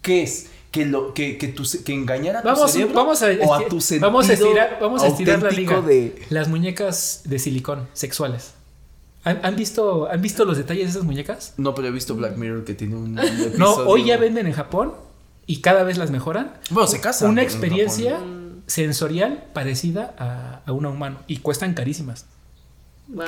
[0.00, 0.46] ¿qué es?
[0.70, 3.68] Que lo que, que, tu, que engañar a vamos, tu cerebro vamos a, o a
[3.68, 5.80] tu sentido vamos a estirar, vamos a estirar la liga.
[5.80, 6.20] De...
[6.30, 8.54] Las muñecas de silicón sexuales.
[9.24, 11.52] ¿Han, visto, ¿Han visto los detalles de esas muñecas?
[11.58, 13.14] No, pero he visto Black Mirror que tiene un.
[13.58, 14.94] no, hoy ya venden en Japón
[15.46, 16.54] y cada vez las mejoran.
[16.70, 17.30] Bueno, se casan.
[17.30, 18.18] Una experiencia
[18.66, 22.26] sensorial parecida a, a una humano y cuestan carísimas.
[23.08, 23.26] Wow.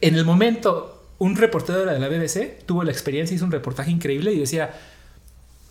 [0.00, 4.32] En el momento, un reportero de la BBC tuvo la experiencia, hizo un reportaje increíble
[4.32, 4.72] y decía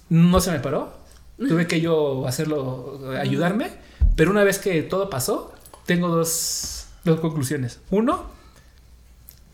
[0.10, 0.98] no se me paró.
[1.38, 3.70] Tuve que yo hacerlo, ayudarme.
[4.16, 5.54] Pero una vez que todo pasó,
[5.86, 7.80] tengo dos, dos conclusiones.
[7.90, 8.26] Uno,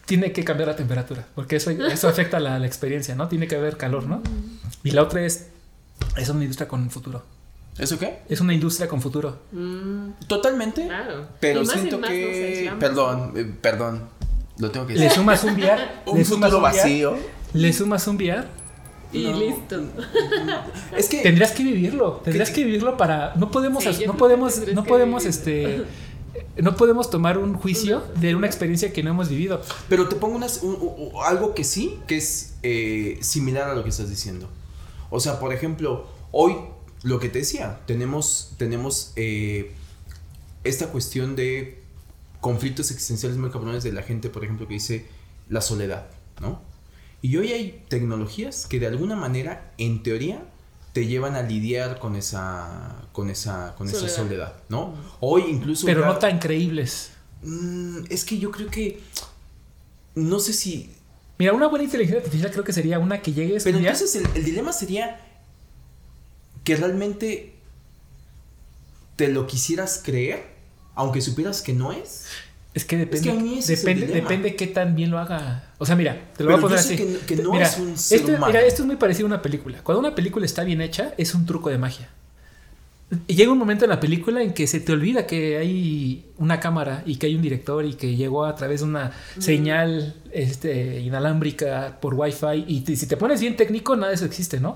[0.05, 3.27] tiene que cambiar la temperatura, porque eso, eso afecta la, la, experiencia, ¿no?
[3.27, 4.23] Tiene que haber calor, ¿no?
[4.83, 5.47] Y la otra es,
[6.17, 7.23] es una industria con futuro.
[7.77, 8.19] ¿Eso qué?
[8.29, 9.39] Es una industria con futuro.
[9.51, 10.11] Mm.
[10.27, 10.87] Totalmente.
[10.87, 11.27] Claro.
[11.39, 12.71] Pero siento que...
[12.79, 14.03] perdón, eh, perdón.
[14.57, 15.09] Lo tengo que decir.
[15.09, 15.81] Le sumas un VR.
[16.05, 17.17] un futuro vacío.
[17.53, 18.45] le sumas un VR
[19.11, 19.81] y listo.
[20.95, 25.25] Es que tendrías que vivirlo, tendrías que, vivirlo para no podemos no podemos no podemos
[25.25, 25.83] este
[26.61, 29.61] no podemos tomar un juicio de una experiencia que no hemos vivido.
[29.89, 30.61] Pero te pongo unas,
[31.25, 34.49] algo que sí, que es eh, similar a lo que estás diciendo.
[35.09, 36.55] O sea, por ejemplo, hoy
[37.03, 39.71] lo que te decía, tenemos, tenemos eh,
[40.63, 41.83] esta cuestión de
[42.41, 45.05] conflictos existenciales muy cabrones de la gente, por ejemplo, que dice
[45.49, 46.07] la soledad,
[46.41, 46.61] ¿no?
[47.25, 50.43] Y hoy hay tecnologías que de alguna manera, en teoría,
[50.93, 54.05] te llevan a lidiar con esa con esa con soledad.
[54.05, 54.93] esa soledad, ¿no?
[55.21, 57.13] Hoy incluso Pero no tan creíbles.
[57.41, 59.01] Mm, es que yo creo que
[60.13, 60.91] no sé si
[61.39, 64.45] Mira, una buena inteligencia artificial creo que sería una que llegue Pero entonces el, el
[64.45, 65.19] dilema sería
[66.63, 67.55] que realmente
[69.15, 70.45] te lo quisieras creer,
[70.93, 72.27] aunque supieras que no es.
[72.75, 75.63] Es que depende, depende, depende qué tan bien lo haga.
[75.77, 76.97] O sea, mira, te lo voy a poner así.
[77.25, 79.79] Que, no es un esto, Mira, esto es muy parecido a una película.
[79.81, 82.09] Cuando una película está bien hecha, es un truco de magia.
[83.27, 87.01] Llega un momento en la película en que se te olvida que hay una cámara
[87.05, 91.99] y que hay un director y que llegó a través de una señal este, inalámbrica
[92.01, 94.75] por wifi y si te pones bien técnico nada de eso existe, ¿no?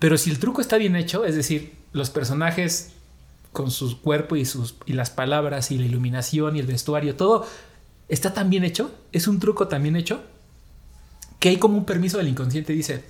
[0.00, 2.94] Pero si el truco está bien hecho, es decir, los personajes
[3.58, 7.44] con su cuerpo y, sus, y las palabras y la iluminación y el vestuario, todo
[8.08, 10.22] está tan bien hecho, es un truco tan bien hecho,
[11.40, 13.02] que hay como un permiso del inconsciente, dice,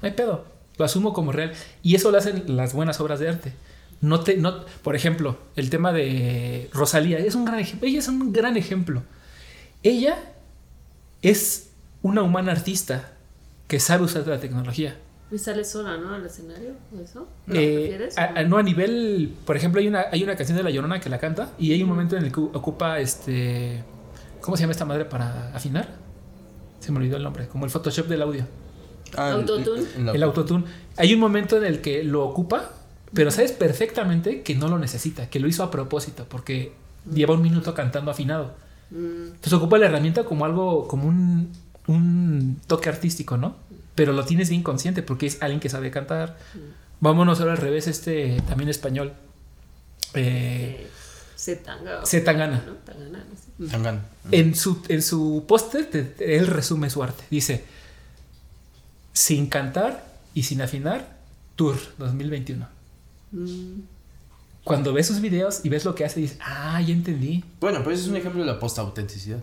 [0.00, 0.44] no hay pedo,
[0.76, 1.54] lo asumo como real.
[1.82, 3.52] Y eso lo hacen las buenas obras de arte.
[4.00, 8.32] No te, no, por ejemplo, el tema de Rosalía, es un gran ella es un
[8.32, 9.02] gran ejemplo.
[9.82, 10.18] Ella
[11.22, 11.70] es
[12.02, 13.10] una humana artista
[13.66, 14.96] que sabe usar la tecnología.
[15.30, 16.14] Y sale sola, ¿no?
[16.14, 16.70] Al escenario,
[17.02, 17.28] eso.
[17.46, 20.70] ¿No, eh, a, no, a nivel, por ejemplo, hay una, hay una canción de La
[20.70, 23.84] Llorona que la canta y hay un momento en el que ocupa este,
[24.40, 25.88] ¿cómo se llama esta madre para afinar?
[26.80, 28.46] Se me olvidó el nombre, como el Photoshop del audio.
[29.16, 29.84] Ah, autotune.
[30.14, 30.64] El, autotune.
[30.96, 32.70] Hay un momento en el que lo ocupa,
[33.12, 36.72] pero sabes perfectamente que no lo necesita, que lo hizo a propósito, porque
[37.12, 38.54] lleva un minuto cantando afinado.
[38.90, 39.34] Mm.
[39.34, 41.52] Entonces ocupa la herramienta como algo, como un,
[41.86, 43.56] un toque artístico, ¿no?
[43.98, 46.38] Pero lo tienes bien consciente porque es alguien que sabe cantar.
[46.54, 46.58] Mm.
[47.00, 49.12] Vámonos ahora al revés, este también español.
[50.14, 50.86] Eh,
[51.36, 52.06] Zetangana.
[52.06, 52.64] Zetangana.
[53.68, 54.04] Tangana.
[54.30, 57.24] En su, en su póster, él resume su arte.
[57.28, 57.64] Dice:
[59.12, 61.16] Sin cantar y sin afinar,
[61.56, 62.68] Tour 2021.
[63.32, 63.80] Mm.
[64.62, 67.42] Cuando ves sus videos y ves lo que hace, dices: Ah, ya entendí.
[67.58, 69.42] Bueno, pues es un ejemplo de la post-autenticidad.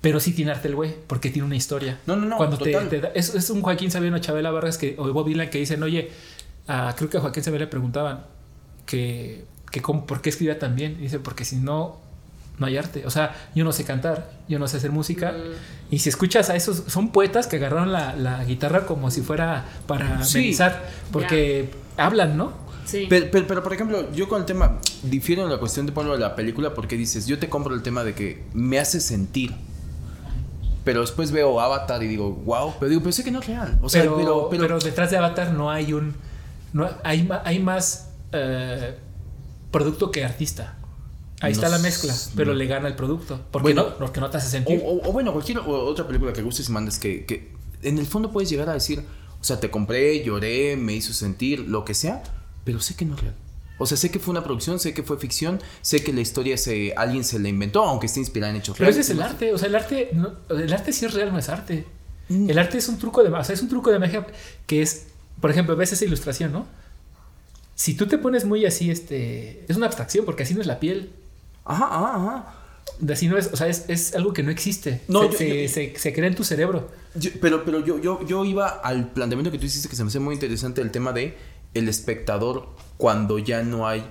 [0.00, 1.98] Pero sí tiene arte el güey, porque tiene una historia.
[2.06, 2.36] No, no, no.
[2.36, 2.72] Cuando Te,
[3.14, 6.10] es, es, un Joaquín Sabino Chabela Vargas que, o Bob Dylan que dicen, oye,
[6.96, 8.24] creo que a Joaquín Sabina le preguntaban
[8.86, 10.96] que, que cómo, por qué escribía tan bien.
[11.00, 11.98] Y dice, porque si no,
[12.58, 13.06] no hay arte.
[13.06, 15.32] O sea, yo no sé cantar, yo no sé hacer música.
[15.32, 15.94] Mm.
[15.94, 19.64] Y si escuchas a esos, son poetas que agarraron la, la guitarra como si fuera
[19.88, 20.56] para sí.
[21.10, 22.52] porque hablan, ¿no?
[22.84, 23.06] Sí.
[23.10, 26.20] Pero, pero, por ejemplo, yo con el tema, difiero en la cuestión de ponerlo de
[26.20, 29.54] la película porque dices, yo te compro el tema de que me hace sentir
[30.88, 33.78] pero después veo Avatar y digo, wow, pero digo, pero sé que no es real.
[33.82, 36.14] O sea, pero, pero, detrás de Avatar no hay un.
[36.72, 38.96] No, hay, hay más eh,
[39.70, 40.78] producto que artista.
[41.42, 43.38] Ahí está la mezcla, pero le gana el producto.
[43.50, 44.80] Porque no, porque no te hace sentir.
[44.82, 48.48] O, bueno, cualquier otra película que gustes y mandes que, que en el fondo puedes
[48.48, 49.04] llegar a decir,
[49.38, 52.22] o sea, te compré, lloré, me hizo sentir, lo que sea,
[52.64, 53.34] pero sé que no es real.
[53.78, 56.56] O sea, sé que fue una producción, sé que fue ficción, sé que la historia
[56.58, 58.96] se, alguien se la inventó, aunque esté inspirada en hechos reales.
[58.96, 60.10] Pero ese es el arte, o sea, el arte,
[60.50, 61.84] el arte sí es real, no es arte.
[62.28, 62.50] Mm.
[62.50, 64.26] El arte es un truco de, o sea, es un truco de magia
[64.66, 65.06] que es,
[65.40, 66.66] por ejemplo, ves esa ilustración, ¿no?
[67.74, 70.80] Si tú te pones muy así, este, es una abstracción porque así no es la
[70.80, 71.12] piel.
[71.64, 72.54] Ajá, ajá, ajá.
[73.12, 75.02] Así no es, o sea, es, es algo que no existe.
[75.06, 76.90] No, se, se, se, crea en tu cerebro.
[77.40, 80.18] pero pero yo, yo, yo iba al planteamiento que tú hiciste que se me hace
[80.18, 81.36] muy interesante el tema de
[81.74, 82.68] el espectador
[82.98, 84.04] cuando ya no hay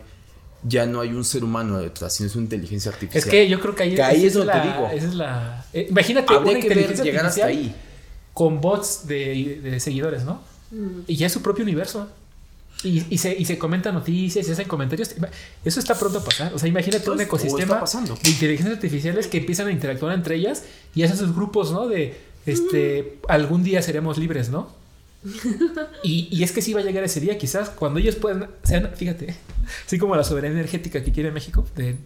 [0.63, 3.23] ya no hay un ser humano detrás, sino es una inteligencia artificial.
[3.23, 4.89] Es que yo creo que ahí, es donde te digo.
[4.91, 5.65] Esa es la.
[5.71, 7.75] Eh, imagínate una inteligencia llegar hasta ahí.
[8.33, 10.41] Con bots de, seguidores, ¿no?
[10.71, 11.01] Mm.
[11.07, 12.09] Y ya es su propio universo.
[12.83, 15.15] Y, y, se, y se comentan noticias y se hacen comentarios.
[15.65, 16.53] Eso está pronto a pasar.
[16.53, 20.63] O sea, imagínate un ecosistema de inteligencias artificiales que empiezan a interactuar entre ellas
[20.93, 21.87] y hacen sus grupos, ¿no?
[21.87, 22.15] De
[22.45, 23.31] este, mm.
[23.31, 24.69] algún día seremos libres, ¿no?
[26.03, 29.35] Y, es que sí va a llegar ese día, quizás, cuando ellos puedan, sean, fíjate,
[29.85, 31.97] así como la soberanía energética que quiere México, de,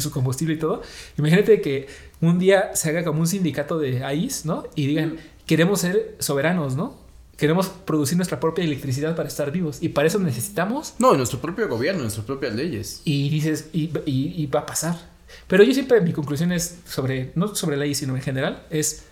[0.00, 0.82] su combustible y todo,
[1.18, 1.88] imagínate que
[2.20, 4.64] un día se haga como un sindicato de AIS, ¿no?
[4.74, 6.98] Y digan, queremos ser soberanos, ¿no?
[7.36, 9.78] Queremos producir nuestra propia electricidad para estar vivos.
[9.80, 10.94] Y para eso necesitamos...
[10.98, 13.00] No, nuestro propio gobierno, nuestras propias leyes.
[13.06, 14.98] Y dices, y, y va a pasar.
[15.46, 19.04] Pero yo siempre, mi conclusión es sobre, no sobre la sino en general, es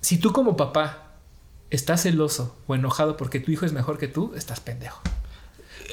[0.00, 1.03] si tú como papá
[1.70, 5.00] estás celoso o enojado porque tu hijo es mejor que tú, estás pendejo.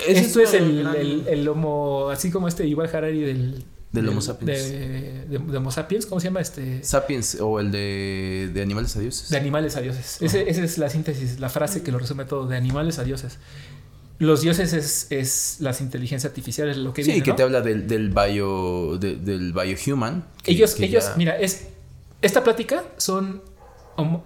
[0.08, 3.66] Esto es, el, el, homo, así como este igual Harari del...
[3.92, 4.70] Del Homo sapiens.
[4.70, 6.82] De, Homo sapiens, ¿cómo se llama este?
[6.82, 9.30] Sapiens o el de, de animales a dioses.
[9.30, 10.22] De animales a dioses.
[10.22, 13.38] esa es la síntesis, la frase que lo resume todo, de animales a dioses.
[14.22, 18.12] Los dioses es, es las inteligencias artificiales, lo que Sí, que te habla del, del
[18.12, 20.26] bio, del biohuman.
[20.46, 21.70] ellos, ellos, mira, es,
[22.22, 23.42] esta plática son,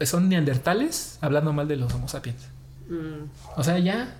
[0.05, 2.41] son neandertales hablando mal de los homo sapiens.
[2.89, 3.29] Mm.
[3.57, 4.15] O sea, ya,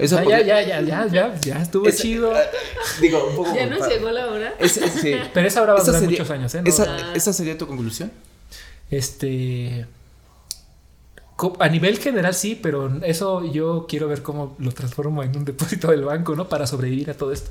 [0.00, 2.32] eso ya, ya, ya, ya, ya, ya, estuvo chido.
[3.00, 3.54] Digo, un poco.
[3.54, 4.54] Ya nos llegó la hora.
[4.66, 5.14] sí.
[5.34, 6.62] Pero esa hora va a durar muchos años, ¿eh?
[6.64, 8.10] esa, ¿Esa sería tu conclusión?
[8.90, 9.86] Este.
[11.58, 15.90] A nivel general sí, pero eso yo quiero ver cómo lo transformo en un depósito
[15.90, 16.50] del banco, ¿no?
[16.50, 17.50] Para sobrevivir a todo esto.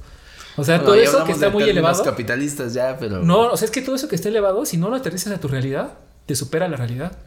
[0.58, 2.04] O sea, todo eso que está muy elevado.
[2.04, 3.24] capitalistas ya, pero.
[3.24, 5.39] No, o sea, es que todo eso que está elevado, si no lo aterrizas a
[5.39, 5.93] tu realidad,
[6.30, 7.18] te supera la realidad.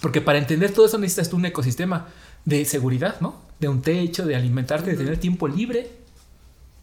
[0.00, 2.08] Porque para entender todo eso necesitas tú un ecosistema
[2.46, 3.42] de seguridad, ¿no?
[3.60, 5.90] De un techo, de alimentarte, de tener tiempo libre,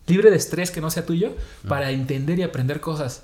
[0.05, 1.35] libre de estrés que no sea tuyo,
[1.67, 3.23] para entender y aprender cosas.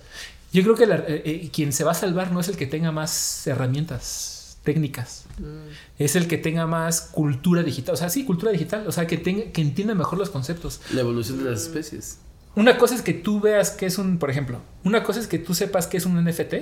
[0.51, 2.91] Yo creo que eh, eh, quien se va a salvar no es el que tenga
[2.91, 5.69] más herramientas técnicas, mm.
[5.99, 9.19] es el que tenga más cultura digital, o sea, sí, cultura digital, o sea, que,
[9.19, 10.81] tenga, que entienda mejor los conceptos.
[10.91, 12.17] La evolución de las especies.
[12.55, 15.37] Una cosa es que tú veas que es un, por ejemplo, una cosa es que
[15.37, 16.55] tú sepas que es un NFT,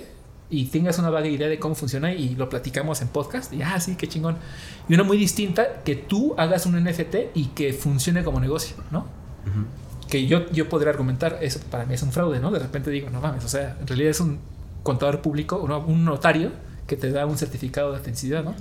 [0.53, 3.79] y tengas una vaga idea de cómo funciona y lo platicamos en podcast y ah,
[3.79, 4.37] sí, qué chingón.
[4.87, 9.07] Y una muy distinta, que tú hagas un NFT y que funcione como negocio, ¿no?
[10.07, 12.51] Que yo, yo podría argumentar, eso para mí es un fraude, ¿no?
[12.51, 14.37] De repente digo, no mames, o sea, en realidad es un
[14.83, 16.51] contador público, un notario
[16.85, 18.53] que te da un certificado de autenticidad, ¿no?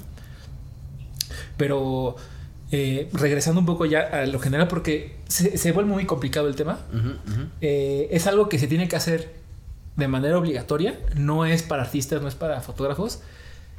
[1.58, 2.16] Pero
[2.70, 6.78] eh, regresando un poco ya a lo general, porque se, vuelve muy complicado el tema,
[7.60, 9.41] eh, es algo que se tiene que hacer
[9.96, 13.20] de manera obligatoria, no es para artistas, no es para fotógrafos.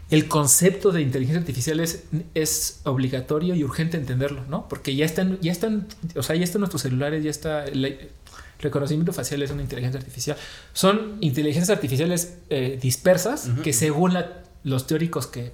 [0.09, 2.03] El concepto de inteligencia artificial es,
[2.33, 4.67] es obligatorio y urgente entenderlo, ¿no?
[4.67, 8.11] Porque ya están, ya están, o sea, ya están nuestros celulares, ya está el
[8.59, 10.37] reconocimiento facial es una inteligencia artificial.
[10.73, 14.17] Son inteligencias artificiales eh, dispersas que según
[14.63, 15.51] los teóricos que,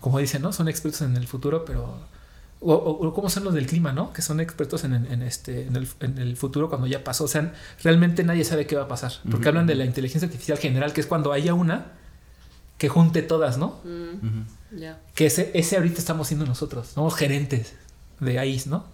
[0.00, 0.52] como dicen, ¿no?
[0.52, 1.98] Son expertos en el futuro, pero
[2.60, 4.12] o, o, cómo son los del clima, ¿no?
[4.12, 7.24] Que son expertos en, este, en el, en, el, futuro cuando ya pasó.
[7.24, 7.52] O sea,
[7.82, 9.12] realmente nadie sabe qué va a pasar.
[9.30, 11.92] Porque hablan de la inteligencia artificial general, que es cuando haya una
[12.78, 13.80] que junte todas, ¿no?
[15.14, 16.88] Que ese, ese ahorita estamos siendo nosotros.
[16.88, 17.74] Somos gerentes
[18.20, 18.86] de AIS, ¿no?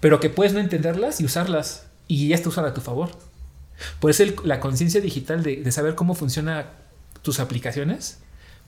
[0.00, 1.86] Pero que puedes no entenderlas y usarlas.
[2.06, 3.10] Y ya te usan a tu favor.
[4.00, 6.66] Por eso la conciencia digital de, de saber cómo funcionan
[7.22, 8.18] tus aplicaciones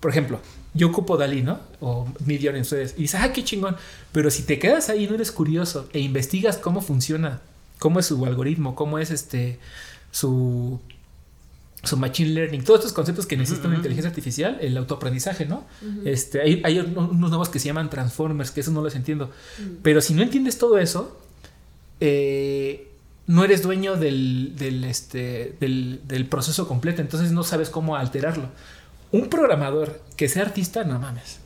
[0.01, 0.41] por ejemplo,
[0.73, 1.61] yo ocupo Dalí, ¿no?
[1.81, 2.95] O Midjourney en ustedes.
[2.97, 3.77] Y dices, ah, qué chingón.
[4.13, 7.43] Pero si te quedas ahí y no eres curioso e investigas cómo funciona,
[7.79, 9.59] cómo es su algoritmo, cómo es este
[10.11, 10.81] su
[11.83, 15.65] su machine learning, todos estos conceptos que necesita una inteligencia artificial, el autoaprendizaje, ¿no?
[16.05, 19.31] este, hay, hay, unos nuevos que se llaman transformers, que eso no los entiendo.
[19.83, 21.19] Pero si no entiendes todo eso,
[22.01, 22.91] eh,
[23.27, 28.51] no eres dueño del, del, este, del, del proceso completo, entonces no sabes cómo alterarlo
[29.13, 31.41] un programador que sea artista, no mames.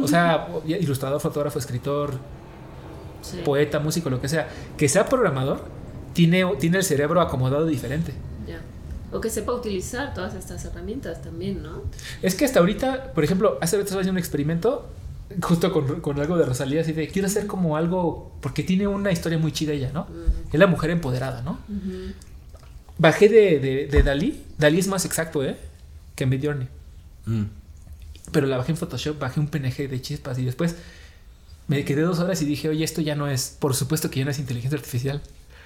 [0.00, 2.14] O sea, ilustrador, fotógrafo, escritor,
[3.44, 5.64] poeta, músico, lo que sea, que sea programador,
[6.12, 8.12] tiene, tiene el cerebro acomodado diferente.
[8.46, 8.60] Ya.
[9.16, 11.82] O que sepa utilizar todas estas herramientas también, ¿no?
[12.22, 14.88] Es que hasta ahorita, por ejemplo, hace rato estaba haciendo un experimento
[15.40, 19.38] justo con, algo de Rosalía, así de quiero hacer como algo, porque tiene una historia
[19.38, 20.06] muy chida ella, ¿no?
[20.52, 21.58] Es la mujer empoderada, ¿no?
[22.98, 25.56] Bajé de, de, de Dalí, Dalí es más exacto, ¿eh?
[26.14, 26.68] Que Midjourney.
[27.26, 27.44] Mm.
[28.30, 30.76] Pero la bajé en Photoshop, bajé un PNG de chispas y después
[31.68, 34.24] me quedé dos horas y dije, oye, esto ya no es, por supuesto que ya
[34.24, 35.20] no es inteligencia artificial.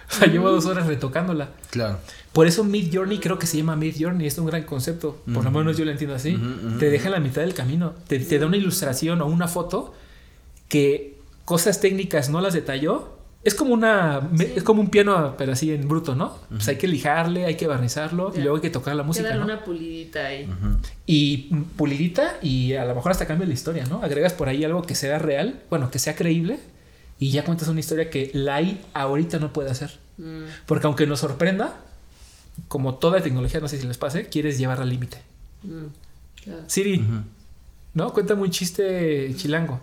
[0.08, 1.50] O sea, llevo dos horas retocándola.
[1.70, 1.98] Claro.
[2.32, 5.20] Por eso Mid Journey creo que se llama Mid Journey, es un gran concepto.
[5.32, 6.38] Por lo menos yo lo entiendo así.
[6.78, 7.92] te deja en la mitad del camino.
[8.06, 9.94] Te, te, da una ilustración o una foto
[10.68, 13.15] que cosas técnicas no las detalló,
[13.46, 16.88] es como una es como un piano pero así en bruto no pues hay que
[16.88, 20.48] lijarle hay que barnizarlo y luego hay que tocar la música que una pulidita ahí.
[21.06, 24.82] Y pulidita y a lo mejor hasta cambia la historia no agregas por ahí algo
[24.82, 26.58] que sea real bueno que sea creíble
[27.20, 28.60] y ya cuentas una historia que la
[28.94, 29.96] ahorita no puede hacer.
[30.18, 30.44] Mm.
[30.66, 31.76] porque aunque nos sorprenda
[32.66, 35.18] como toda tecnología no sé si les pase quieres llevarla al límite.
[35.62, 37.04] Mm, Siri
[37.94, 39.80] no cuéntame un chiste chilango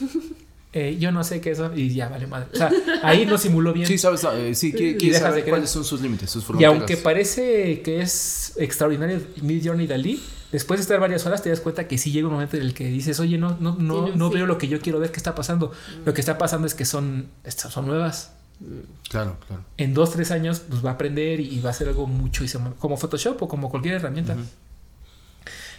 [0.74, 2.48] Eh, yo no sé qué eso y ya vale madre.
[2.52, 2.70] O sea,
[3.02, 3.86] ahí no simuló bien.
[3.86, 6.74] Sí, sabes, eh, sí, quiere saber cuáles son sus límites, sus fronteras.
[6.74, 11.50] Y aunque parece que es extraordinario Mid Journey Dalí, después de estar varias horas te
[11.50, 14.14] das cuenta que sí llega un momento en el que dices, oye, no, no, no,
[14.14, 15.68] no veo lo que yo quiero ver, ¿qué está pasando?
[15.68, 16.06] Mm.
[16.06, 18.32] Lo que está pasando es que son, son nuevas.
[19.10, 19.64] Claro, claro.
[19.76, 22.44] En dos, tres años, pues va a aprender y va a hacer algo mucho,
[22.78, 24.36] como Photoshop o como cualquier herramienta.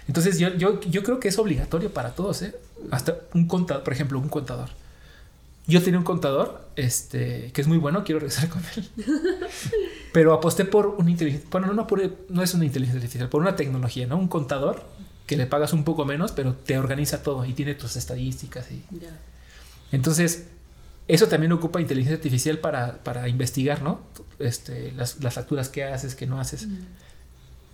[0.07, 2.53] Entonces yo, yo, yo creo que es obligatorio para todos, ¿eh?
[2.91, 4.69] Hasta un contador, por ejemplo, un contador.
[5.65, 8.89] Yo tenía un contador, este, que es muy bueno, quiero regresar con él.
[10.11, 11.87] Pero aposté por una inteligencia, bueno, no,
[12.29, 14.17] no es una inteligencia artificial, por una tecnología, ¿no?
[14.17, 14.83] Un contador
[15.25, 18.83] que le pagas un poco menos, pero te organiza todo y tiene tus estadísticas y...
[19.91, 20.47] Entonces,
[21.07, 24.01] eso también ocupa inteligencia artificial para, para investigar, ¿no?
[24.39, 26.67] Este, las, las, facturas que haces, que no haces.
[26.67, 26.77] Mm.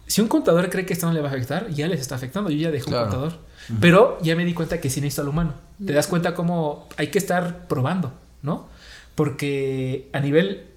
[0.08, 2.50] Si un contador cree que esto no le va a afectar, ya les está afectando.
[2.50, 3.34] Yo ya dejo un contador.
[3.80, 5.54] Pero ya me di cuenta que sí necesito al humano.
[5.86, 8.12] Te das cuenta cómo hay que estar probando,
[8.42, 8.68] ¿no?
[9.16, 10.68] Porque a nivel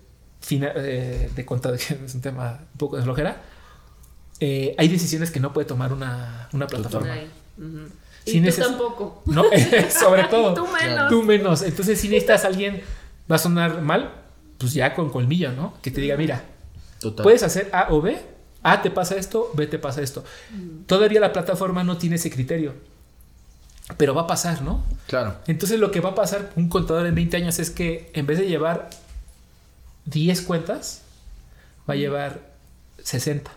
[0.50, 3.42] eh, de contador, que es un tema un poco de flojera,
[4.40, 7.16] eh, hay decisiones que no puede tomar una, una plataforma.
[8.24, 9.22] y tú tampoco.
[9.26, 9.44] No,
[9.90, 10.54] sobre todo.
[10.54, 11.08] tú menos.
[11.08, 11.62] Tú menos.
[11.62, 12.80] Entonces, si necesitas a alguien,
[13.30, 14.12] va a sonar mal,
[14.58, 15.74] pues ya con colmillo, ¿no?
[15.82, 16.44] Que te diga, mira,
[17.22, 18.18] puedes hacer A o B
[18.62, 20.24] A te pasa esto, B te pasa esto.
[20.50, 20.84] Mm.
[20.86, 22.74] Todavía la plataforma no tiene ese criterio.
[23.96, 24.82] Pero va a pasar, ¿no?
[25.06, 25.36] Claro.
[25.46, 28.38] Entonces lo que va a pasar un contador en 20 años es que en vez
[28.38, 28.90] de llevar
[30.06, 31.02] 10 cuentas,
[31.88, 32.40] va a llevar
[33.02, 33.50] 60.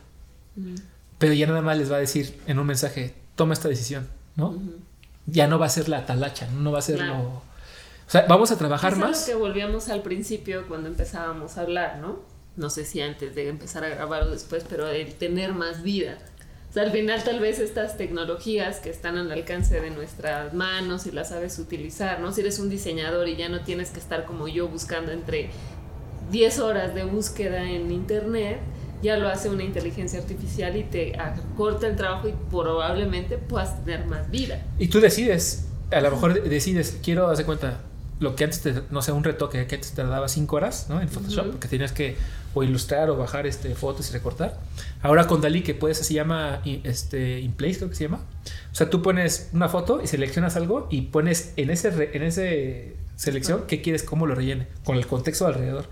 [0.55, 0.76] Mm.
[1.17, 4.57] Pero ya nada más les va a decir en un mensaje, toma esta decisión, ¿no?
[5.28, 7.15] Ya no va a ser la talacha, no va a ser lo...
[7.17, 9.21] O sea, vamos a trabajar más.
[9.21, 12.19] Es lo que volvíamos al principio cuando empezábamos a hablar, ¿no?
[12.57, 16.17] no sé si antes de empezar a grabar o después, pero el tener más vida.
[16.76, 21.11] Sea, al final tal vez estas tecnologías que están al alcance de nuestras manos y
[21.11, 22.34] las sabes utilizar, ¿no?
[22.34, 25.51] Si eres un diseñador y ya no tienes que estar como yo buscando entre
[26.34, 28.59] 10 horas de búsqueda en internet,
[29.01, 34.05] ya lo hace una inteligencia artificial y te acorta el trabajo y probablemente puedas tener
[34.07, 34.61] más vida.
[34.78, 37.80] Y tú decides, a lo mejor decides, quiero, hacer cuenta,
[38.19, 40.99] lo que antes, te, no sé, un retoque que antes te daba 5 horas, ¿no?
[40.99, 42.17] En Photoshop, porque tenías que
[42.56, 44.58] o ilustrar o bajar este, fotos y recortar.
[45.01, 48.22] Ahora con Dalí, que puedes, se llama este, In Place, creo que se llama.
[48.72, 52.95] O sea, tú pones una foto y seleccionas algo y pones en ese, en ese
[53.18, 55.88] selección qué quieres, cómo lo rellene, con el contexto alrededor.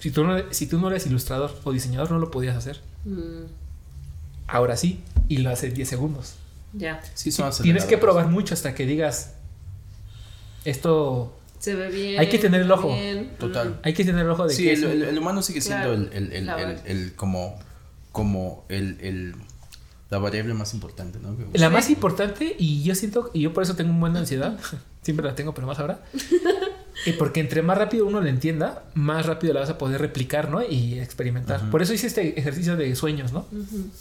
[0.00, 2.80] Si tú, no, si tú no eres ilustrador o diseñador, no lo podías hacer.
[3.04, 3.44] Mm.
[4.46, 6.34] Ahora sí, y lo hace 10 segundos.
[6.72, 7.02] Ya.
[7.14, 7.30] Sí,
[7.62, 9.34] Tienes que probar mucho hasta que digas,
[10.64, 12.18] esto se ve bien.
[12.18, 12.96] Hay que tener el ojo.
[13.38, 13.78] Total.
[13.82, 17.58] Hay que tener el ojo de sí, el, humano sigue siendo el, el, el, como,
[18.12, 19.34] como el,
[20.08, 21.36] la variable más importante, ¿no?
[21.52, 24.58] La más importante, y yo siento, y yo por eso tengo un buen de ansiedad,
[25.02, 26.02] siempre la tengo, pero más ahora.
[27.04, 30.50] y porque entre más rápido uno la entienda, más rápido la vas a poder replicar,
[30.50, 30.62] ¿no?
[30.62, 31.70] Y experimentar.
[31.70, 33.46] Por eso hice este ejercicio de sueños, ¿no?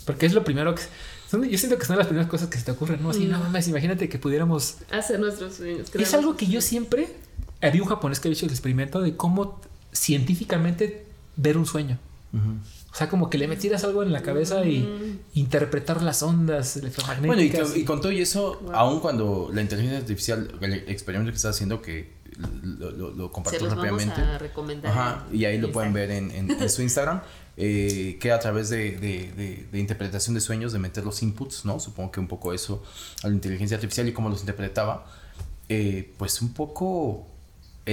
[0.05, 0.83] Porque es lo primero que
[1.31, 3.09] yo siento que son las primeras cosas que se te ocurren, ¿no?
[3.09, 5.93] Así, no mames, imagínate que pudiéramos hacer nuestros sueños.
[5.93, 7.09] Es algo que yo siempre
[7.61, 9.59] había un japonés que había hecho el experimento de cómo
[9.91, 11.05] científicamente
[11.35, 11.97] ver un sueño.
[12.91, 15.19] O sea, como que le metieras algo en la cabeza y mm.
[15.39, 17.69] interpretar las ondas electromagnéticas.
[17.69, 21.49] Bueno, y, con todo y eso, aún cuando la inteligencia artificial, el experimento que está
[21.49, 22.19] haciendo, que
[22.63, 24.21] lo, lo, compartió rápidamente.
[24.87, 27.21] Ajá, y ahí lo pueden ver en, en, su Instagram.
[27.61, 31.77] Eh, que a través de, de, de, interpretación de sueños, de meter los inputs, ¿no?
[31.81, 32.81] Supongo que un poco eso
[33.21, 35.05] a la inteligencia artificial y cómo los interpretaba,
[35.67, 37.27] eh, pues un poco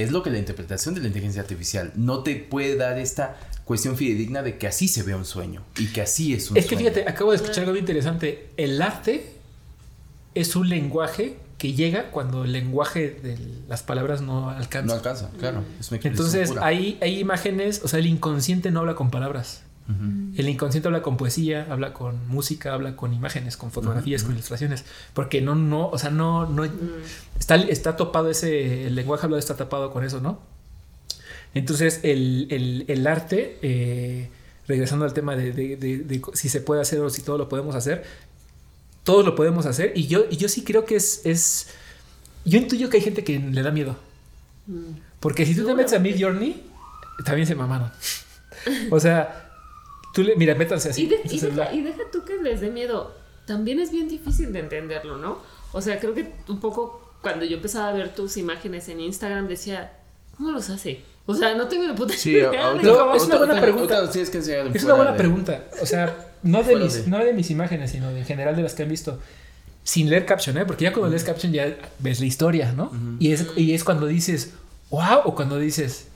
[0.03, 3.97] es lo que la interpretación de la inteligencia artificial no te puede dar esta cuestión
[3.97, 6.61] fidedigna de que así se ve un sueño y que así es un sueño.
[6.61, 8.49] Es que fíjate, acabo de escuchar algo interesante.
[8.57, 9.33] El arte
[10.35, 13.37] es un lenguaje que llega cuando el lenguaje de
[13.67, 14.87] las palabras no alcanza.
[14.87, 15.63] No alcanza, claro.
[16.03, 19.63] Entonces hay, hay imágenes, o sea, el inconsciente no habla con palabras.
[19.87, 24.83] El inconsciente habla con poesía, habla con música, habla con imágenes, con fotografías, con ilustraciones,
[25.13, 26.65] porque no, no, o sea, no, no
[27.39, 30.39] está, está topado ese, el lenguaje hablado está tapado con eso, ¿no?
[31.53, 34.29] Entonces, el, arte, eh,
[34.67, 38.03] regresando al tema de, si se puede hacer o si todo lo podemos hacer,
[39.05, 41.69] todos lo podemos hacer, y yo, y yo sí creo que es, es,
[42.43, 43.95] yo intuyo que hay gente que le da miedo,
[44.65, 44.99] mm.
[45.21, 46.61] porque si tú te metes a Mid Journey,
[47.23, 47.89] también se mamaron.
[48.91, 49.46] O sea,
[50.37, 51.03] mira, métanse así.
[51.03, 53.13] Y, deja, tú que les dé miedo.
[53.45, 55.39] También es bien difícil de entenderlo, ¿no?
[55.71, 59.47] O sea, creo que un poco cuando yo empezaba a ver tus imágenes en Instagram
[59.47, 59.93] decía,
[60.35, 61.01] ¿cómo los hace?
[61.25, 64.09] O sea, no tengo ni puta sí, es una buena pregunta.
[64.13, 65.65] es una buena pregunta.
[65.81, 68.83] O sea, no de, mis, no de mis imágenes, sino en general de las que
[68.83, 69.19] han visto.
[69.83, 70.65] Sin leer caption, ¿eh?
[70.65, 72.91] Porque ya cuando lees caption ya ves la historia, ¿no?
[73.19, 74.53] y, es, y es cuando dices,
[74.89, 76.07] wow, o cuando dices,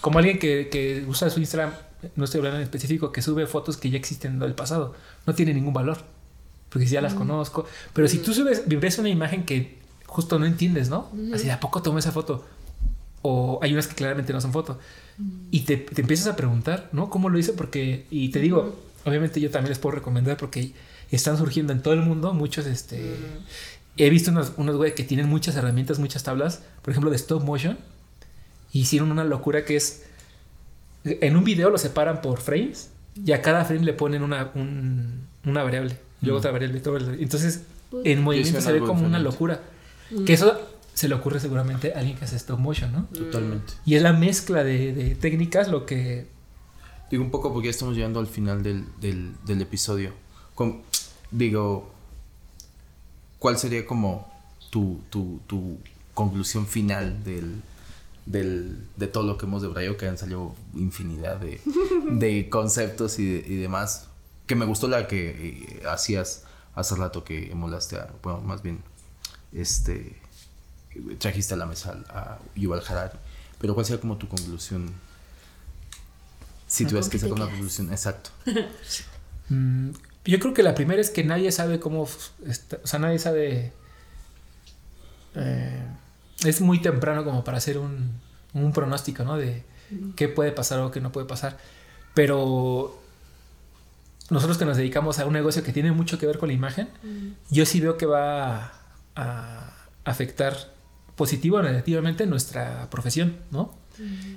[0.00, 1.72] como alguien que, que usa su Instagram
[2.16, 4.94] no estoy hablando en específico, que sube fotos que ya existen del pasado.
[5.26, 5.98] No tiene ningún valor.
[6.68, 7.66] Porque si ya las conozco.
[7.92, 11.10] Pero si tú subes, ves una imagen que justo no entiendes, ¿no?
[11.34, 12.44] Así de a poco tomé esa foto.
[13.20, 14.78] O hay unas que claramente no son foto.
[15.50, 17.10] Y te, te, empiezas a preguntar, ¿no?
[17.10, 17.52] ¿Cómo lo hice?
[17.52, 20.72] Porque, y te digo, obviamente yo también les puedo recomendar porque
[21.10, 23.16] están surgiendo en todo el mundo, muchos, este...
[23.98, 27.44] He visto unos, unos güey que tienen muchas herramientas, muchas tablas, por ejemplo, de stop
[27.44, 27.78] motion.
[28.72, 30.04] Hicieron una locura que es,
[31.04, 32.90] en un video lo separan por frames
[33.24, 34.52] y a cada frame le ponen una,
[35.44, 36.80] una variable, luego otra variable.
[36.80, 37.62] Todo entonces,
[38.04, 39.60] en movimiento se ve como una locura.
[40.26, 40.60] Que eso
[40.94, 43.04] se le ocurre seguramente a alguien que hace stop motion, ¿no?
[43.06, 43.72] Totalmente.
[43.86, 46.26] Y es la mezcla de, técnicas lo que...
[47.10, 50.12] Digo un poco porque ya estamos llegando al final del, del, episodio.
[51.30, 51.90] digo,
[53.38, 54.30] ¿cuál sería como
[54.70, 55.78] tu, tu, tu
[56.14, 57.62] conclusión final del,
[58.26, 61.60] del, de todo lo que hemos debrayado, que han salido infinidad de,
[62.10, 64.08] de conceptos y, y, demás.
[64.46, 65.30] Que me gustó la que
[65.80, 66.44] eh, hacías
[66.74, 68.82] hace rato que emulaste a, bueno, más bien,
[69.52, 70.16] este,
[71.18, 73.18] trajiste a la mesa a Yuval Harari.
[73.58, 74.92] Pero ¿cuál sería como tu conclusión?
[76.66, 78.30] Si tuvieras que sacar una conclusión, exacto.
[79.48, 79.90] Mm,
[80.24, 82.08] yo creo que la primera es que nadie sabe cómo, o
[82.84, 83.72] sea, nadie sabe...
[85.34, 85.86] Eh,
[86.44, 88.10] es muy temprano como para hacer un,
[88.54, 89.36] un pronóstico, ¿no?
[89.36, 89.62] De
[90.16, 91.58] qué puede pasar o qué no puede pasar.
[92.14, 93.00] Pero
[94.30, 96.88] nosotros que nos dedicamos a un negocio que tiene mucho que ver con la imagen,
[97.50, 98.72] yo sí veo que va
[99.14, 99.68] a,
[100.04, 100.56] afectar
[101.16, 103.74] positivo o negativamente nuestra profesión, ¿no?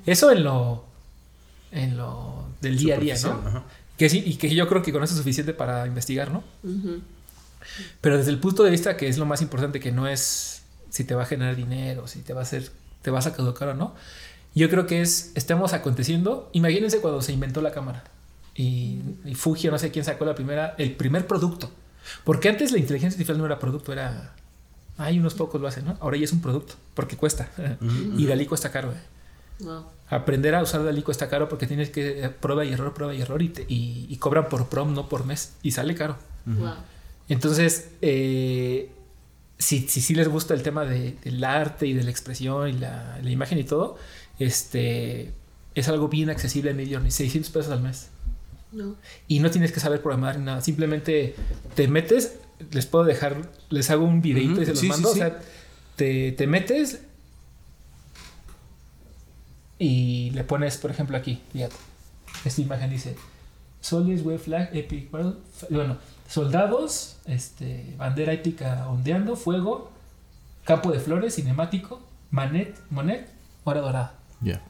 [0.05, 0.85] Eso en lo,
[1.71, 3.63] en lo del día a día, ¿no?
[3.97, 6.43] Que sí, y que yo creo que con eso es suficiente para investigar, ¿no?
[8.01, 10.64] Pero desde el punto de vista que es lo más importante, que no es
[10.95, 12.71] si te va a generar dinero, si te va a hacer,
[13.01, 13.93] te vas a caducar o no.
[14.53, 18.05] Yo creo que es, estamos aconteciendo, imagínense cuando se inventó la cámara
[18.55, 21.69] y, y Fuji, no sé quién sacó la primera, el primer producto.
[22.23, 24.35] Porque antes la inteligencia artificial no era producto, era,
[24.97, 25.97] hay unos pocos lo hacen, ¿no?
[25.99, 27.49] Ahora ya es un producto, porque cuesta.
[28.17, 29.65] y Dalí cuesta caro, ¿eh?
[30.07, 33.21] Aprender a usar Dalí cuesta caro porque tienes que eh, prueba y error, prueba y
[33.21, 35.55] error y, y, cobran por prom, no por mes.
[35.61, 36.15] Y sale caro.
[37.27, 38.94] Entonces, eh,
[39.57, 42.73] si, si, si, les gusta el tema de, del arte y de la expresión y
[42.73, 43.97] la, la, imagen y todo,
[44.39, 45.33] este
[45.75, 48.09] es algo bien accesible en Midjourney, 600 pesos al mes.
[48.71, 48.95] No.
[49.27, 51.35] Y no tienes que saber programar ni nada, simplemente
[51.75, 52.35] te metes,
[52.71, 55.39] les puedo dejar, les hago un videito y se los mando, o sea,
[55.95, 57.01] te, te, metes
[59.79, 61.75] y le pones, por ejemplo, aquí, fíjate,
[62.43, 63.15] esta imagen dice,
[63.91, 65.97] Wave Flag, Epic, bueno,
[66.27, 69.91] soldados, este, bandera épica ondeando, fuego,
[70.63, 72.01] campo de flores, cinemático,
[72.31, 73.29] manet, monet,
[73.63, 74.13] hora dorada.
[74.41, 74.61] Ya.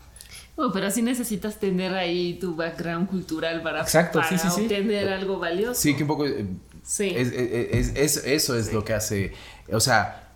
[0.74, 5.80] pero sí necesitas tener ahí tu background cultural para, Exacto, obtener algo valioso.
[5.80, 6.26] Sí, que un poco...
[6.26, 6.45] Eh,
[6.84, 7.14] sí.
[7.16, 9.34] Es, eso es lo que hace...
[9.72, 10.30] O sea,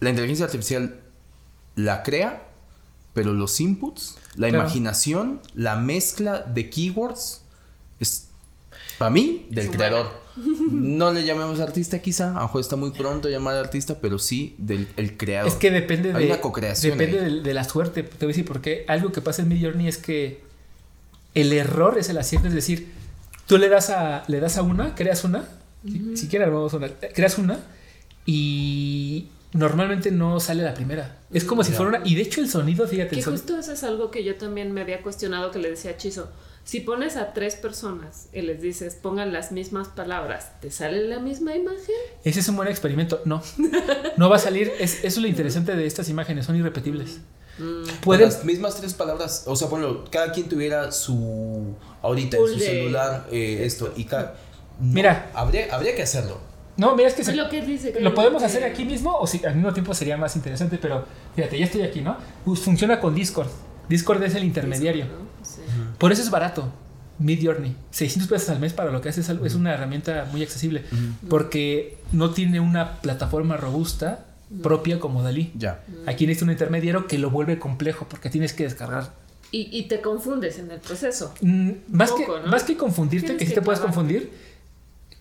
[0.00, 1.00] la inteligencia artificial
[1.74, 2.42] la crea,
[3.14, 7.42] pero los inputs, la imaginación, la mezcla de keywords
[8.00, 8.28] es
[8.98, 10.21] para mí del creador.
[10.36, 14.54] No le llamemos artista quizá, a lo mejor está muy pronto llamar artista, pero sí
[14.58, 15.48] del el creador.
[15.48, 16.38] Es que depende de
[16.82, 19.98] Depende de, la suerte, te voy a decir porque algo que pasa en Midjourney es
[19.98, 20.40] que
[21.34, 22.88] el error es el acierto, es decir,
[23.46, 25.44] tú le das a le das a una, creas una,
[26.14, 27.58] si, quieres vamos a creas una
[28.24, 31.18] y normalmente no sale la primera.
[31.30, 33.84] Es como si fuera una y de hecho el sonido, fíjate, que justo eso es
[33.84, 36.30] algo que yo también me había cuestionado que le decía a Chizo
[36.64, 41.18] si pones a tres personas y les dices pongan las mismas palabras, ¿te sale la
[41.18, 41.94] misma imagen?
[42.24, 43.20] Ese es un buen experimento.
[43.24, 43.42] No,
[44.16, 44.72] no va a salir.
[44.78, 47.18] Es, eso es lo interesante de estas imágenes, son irrepetibles.
[47.58, 48.00] Mm.
[48.02, 48.26] Pueden...
[48.26, 51.74] Las mismas tres palabras, o sea, bueno, cada quien tuviera su.
[52.00, 54.36] Ahorita en su celular, eh, esto, y cada.
[54.80, 55.30] Mira.
[55.34, 56.40] Habría, habría que hacerlo.
[56.76, 59.54] No, mira, es que, lo, que dice lo podemos hacer aquí mismo o si al
[59.54, 61.04] mismo tiempo sería más interesante, pero
[61.36, 62.16] fíjate, ya estoy aquí, ¿no?
[62.44, 63.48] Pues funciona con Discord.
[63.88, 65.06] Discord es el intermediario.
[66.02, 66.68] Por eso es barato.
[67.20, 70.82] Midjourney, 600 pesos al mes para lo que hace es, una herramienta muy accesible
[71.28, 74.26] porque no tiene una plataforma robusta
[74.64, 75.52] propia como Dalí.
[75.54, 75.84] Ya.
[76.06, 79.12] Aquí necesita un intermediario que lo vuelve complejo porque tienes que descargar.
[79.52, 81.34] Y, te confundes en el proceso.
[81.40, 84.32] Mm, más, que, más que confundirte, que sí te puedes confundir,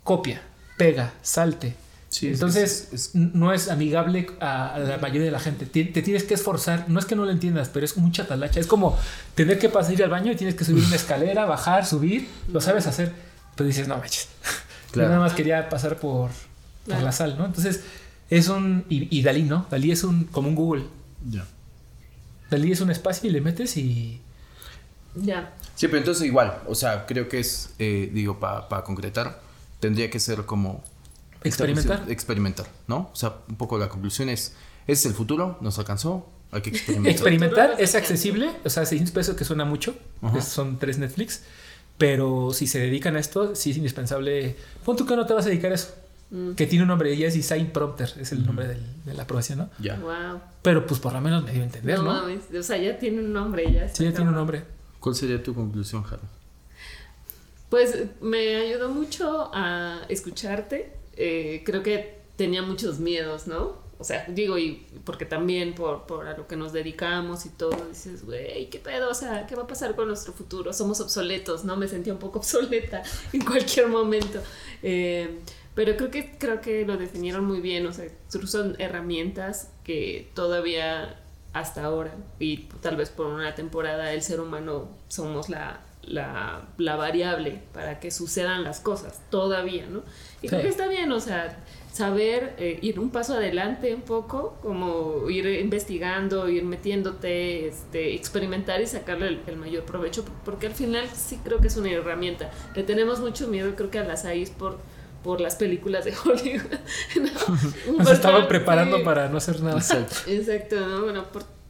[0.04, 0.42] copia,
[0.78, 1.76] pega, salte,
[2.22, 5.66] entonces, no es amigable a, la mayoría de la gente.
[5.66, 6.86] Te, tienes que esforzar.
[6.89, 8.59] No es que no lo entiendas, pero es mucha talacha.
[8.59, 8.97] Es como
[9.34, 12.28] tener que pasar ir al baño y tienes que subir una escalera, bajar, subir.
[12.51, 13.14] Lo sabes hacer.
[13.55, 14.28] Pero dices, no manches.
[14.95, 16.32] nada más quería pasar por,
[16.86, 17.45] la sal, ¿no?
[17.45, 17.82] Entonces,
[18.30, 18.86] es un.
[18.89, 19.66] Y, Dalí, ¿no?
[19.72, 20.86] Dalí es un como un Google.
[21.30, 21.45] Ya.
[22.49, 24.20] Dalí es un espacio y le metes y.
[25.16, 25.53] Ya.
[25.76, 26.59] Sí, pero entonces igual.
[26.68, 29.41] O sea, creo que es, eh, digo, para concretar,
[29.80, 30.84] tendría que ser como
[31.44, 32.06] Experimentar.
[32.08, 33.10] Experimentar, ¿no?
[33.12, 34.54] O sea, un poco la conclusión es,
[34.88, 37.12] es el futuro, nos alcanzó, hay que experimentar.
[37.12, 39.96] experimentar es accesible, o sea, 600 pesos que suena mucho,
[40.42, 41.44] son tres Netflix,
[41.98, 44.56] Pero si se dedican a esto, sí es indispensable.
[44.84, 45.94] Pon tú que no te vas a dedicar a eso.
[46.32, 46.54] Mm.
[46.54, 49.70] Que tiene un nombre, ella es Design Prompter, es el nombre de la aprobación, ¿no?
[49.80, 49.98] Ya.
[50.00, 50.42] Wow.
[50.62, 52.28] Pero pues por lo menos me dio a entender, ¿no?
[52.28, 52.60] ¿no?
[52.60, 53.89] o sea, ya tiene un nombre, ya.
[53.89, 54.64] Sí, ya tiene un nombre.
[55.00, 56.22] ¿Cuál sería tu conclusión, Jaro?
[57.70, 61.01] Pues me ayudó mucho a escucharte.
[61.24, 63.76] Eh, creo que tenía muchos miedos, ¿no?
[63.99, 68.26] O sea, digo, y porque también por, a lo que nos dedicamos y todo, dices,
[68.26, 69.11] güey, ¿qué pedo?
[69.11, 70.74] O sea, ¿qué va a pasar con nuestro futuro?
[70.74, 71.78] Somos obsoletos, ¿no?
[71.78, 74.41] Me sentía un poco obsoleta en cualquier momento.
[74.82, 75.41] Eh,
[75.76, 81.22] pero creo que, creo que lo definieron muy bien, o sea, son herramientas que todavía
[81.53, 87.61] hasta ahora, y tal vez por una temporada, el ser humano somos la, la variable
[87.72, 90.01] para que sucedan las cosas, todavía, ¿no?
[90.42, 91.58] Y creo que está bien, o sea,
[91.92, 98.82] saber eh, ir un paso adelante un poco, como ir investigando, ir metiéndote, este, experimentar
[98.82, 102.50] y sacarle el, mayor provecho, porque al final sí creo que es una herramienta.
[102.76, 104.80] Le tenemos mucho miedo, creo que a las AIs por,
[105.24, 106.72] por las películas de Hollywood.
[107.98, 109.80] Nos estaba preparando para no hacer nada.
[110.28, 111.04] Exacto, ¿no?
[111.04, 111.26] Bueno,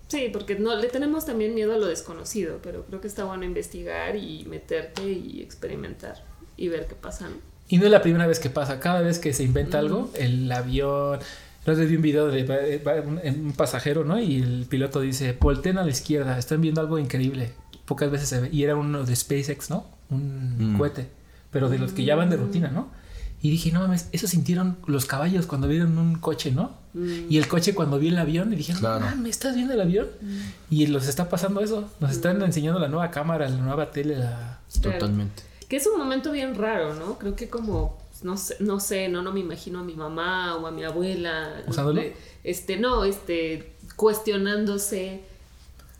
[0.07, 3.43] sí, porque no, le tenemos también miedo a lo desconocido, pero creo que está bueno
[3.43, 6.23] investigar y meterte y experimentar
[6.57, 7.50] y ver qué pasa, ¿no?
[7.71, 8.81] Y no es la primera vez que pasa.
[8.81, 11.19] Cada vez que se inventa algo, el avión.
[11.65, 12.81] No vi un video de
[13.33, 14.19] un pasajero, ¿no?
[14.19, 17.53] Y el piloto dice: Volten a la izquierda, están viendo algo increíble.
[17.85, 18.49] Pocas veces se ve.
[18.51, 19.85] Y era uno de SpaceX, ¿no?
[20.09, 20.77] Un mm.
[20.77, 21.07] cohete.
[21.49, 22.89] Pero de los que ya van de rutina, ¿no?
[23.41, 26.75] Y dije, no mames, eso sintieron los caballos cuando vieron un coche, ¿no?
[26.93, 27.27] Mm.
[27.29, 30.07] Y el coche cuando vio el avión y dijeron, no mames, ¿estás viendo el avión?
[30.19, 30.39] Mm.
[30.71, 31.89] Y los está pasando eso.
[32.01, 34.17] Nos están enseñando la nueva cámara, la nueva tele.
[34.17, 34.59] La...
[34.81, 35.50] Totalmente.
[35.71, 37.17] Que es un momento bien raro, ¿no?
[37.17, 40.67] Creo que como, no sé, no sé, no, no me imagino a mi mamá o
[40.67, 41.63] a mi abuela.
[42.43, 45.21] Este, no, este, cuestionándose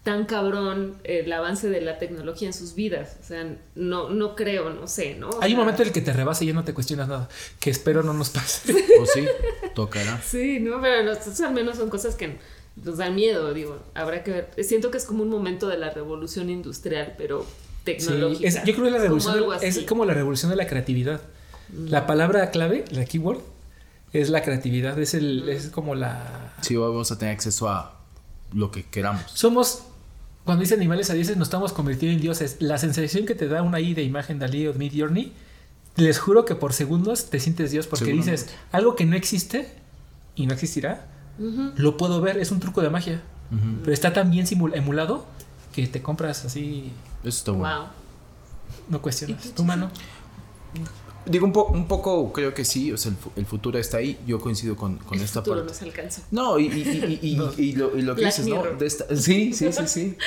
[0.04, 3.16] tan cabrón el avance de la tecnología en sus vidas.
[3.22, 5.30] O sea, no, no creo, no sé, ¿no?
[5.40, 7.30] Hay un momento en el que te rebasa y ya no te cuestionas nada.
[7.62, 8.74] Que espero no nos pase.
[9.02, 9.26] o sí,
[9.74, 10.22] tocará.
[10.22, 12.40] Sí, no, pero al menos son cosas que
[12.76, 13.80] nos dan miedo, digo.
[13.94, 14.50] Habrá que ver.
[14.66, 17.46] Siento que es como un momento de la revolución industrial, pero
[17.84, 18.64] tecnológica.
[18.64, 21.22] yo creo que la revolución es como la revolución de la creatividad.
[21.74, 23.40] La palabra clave, la keyword,
[24.14, 26.54] es la creatividad, es el, es como la.
[26.62, 27.98] Sí, vamos a tener acceso a
[28.54, 29.24] lo que queramos.
[29.34, 29.84] Somos,
[30.44, 32.58] cuando dice animales a dioses, nos estamos convirtiendo en dioses.
[32.60, 35.32] La sensación que te da una I de imagen Dalí o Mid Journey,
[35.96, 39.70] les juro que por segundos te sientes Dios porque dices algo que no existe
[40.36, 41.08] y no existirá,
[41.76, 43.22] lo puedo ver, es un truco de magia.
[43.82, 45.26] Pero está tan bien emulado
[45.74, 46.92] que te compras así
[47.24, 47.90] eso está bueno.
[48.90, 49.52] No cuestionas.
[49.54, 49.90] ¿Tu mano?
[51.26, 54.76] Digo, un, un poco creo que sí, o sea, el, futuro está ahí, yo coincido
[54.76, 56.24] con, con el esta futuro Nos alcanza.
[56.32, 58.64] No, y, y, y, y lo, lo, que dices, ¿no?
[58.64, 60.18] De esta, sí, sí, sí, sí.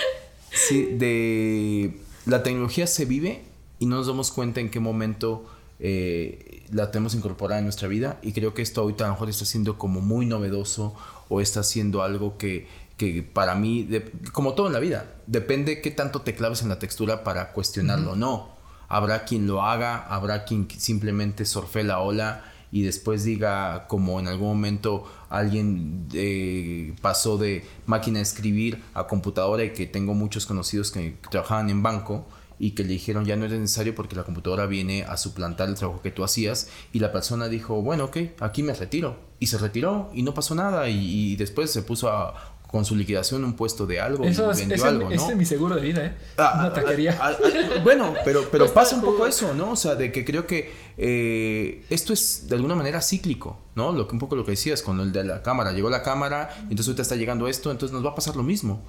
[0.53, 3.43] Sí, de la tecnología se vive
[3.81, 5.45] y no nos damos cuenta en qué momento
[5.81, 9.29] eh, la tenemos incorporada en nuestra vida y creo que esto ahorita a lo mejor
[9.29, 10.95] está siendo como muy novedoso
[11.29, 13.89] o está siendo algo que que para mí,
[14.33, 18.13] como todo en la vida, depende qué tanto te claves en la textura para cuestionarlo
[18.13, 18.55] o no.
[18.89, 24.29] Habrá quien lo haga, habrá quien simplemente surfe la ola y después diga, como en
[24.29, 30.47] algún momento alguien eh, pasó de máquina de escribir a computadora y que tengo muchos
[30.47, 32.27] conocidos que trabajaban en banco
[32.59, 35.75] y que le dijeron ya no es necesario porque la computadora viene a suplantar el
[35.75, 39.59] trabajo que tú hacías y la persona dijo bueno ok aquí me retiro y se
[39.59, 43.53] retiró y no pasó nada y, y después se puso a con su liquidación un
[43.53, 45.15] puesto de algo eso y vendió algo, ¿no?
[45.15, 46.17] Ese es mi seguro de vida, ¿eh?
[46.37, 47.17] Ah, Una taquería.
[47.21, 49.71] Ah, ah, bueno, pero, pero pasa un poco eso, ¿no?
[49.71, 53.93] O sea, de que creo que eh, esto es de alguna manera cíclico, ¿no?
[53.93, 55.71] Lo que un poco lo que decías con el de la cámara.
[55.71, 58.83] Llegó la cámara, entonces ahorita está llegando esto, entonces nos va a pasar lo mismo.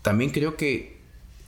[0.00, 1.02] También creo que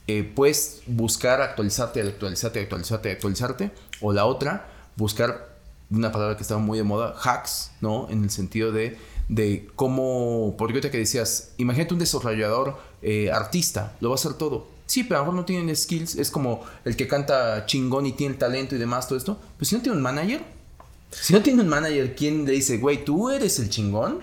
[0.05, 3.71] eh, puedes buscar actualizarte, actualizarte, actualizarte, actualizarte.
[4.01, 5.57] O la otra, buscar
[5.89, 8.07] una palabra que estaba muy de moda, hacks, ¿no?
[8.11, 8.95] En el sentido de
[9.29, 14.33] de cómo, porque ahorita que decías, imagínate un desarrollador eh, artista, lo va a hacer
[14.33, 14.67] todo.
[14.85, 18.13] Sí, pero a lo mejor no tienen skills, es como el que canta chingón y
[18.13, 19.37] tiene el talento y demás, todo esto.
[19.57, 20.41] Pues si no tiene un manager,
[21.11, 24.19] si no tiene un manager, ¿quién le dice, güey, tú eres el chingón?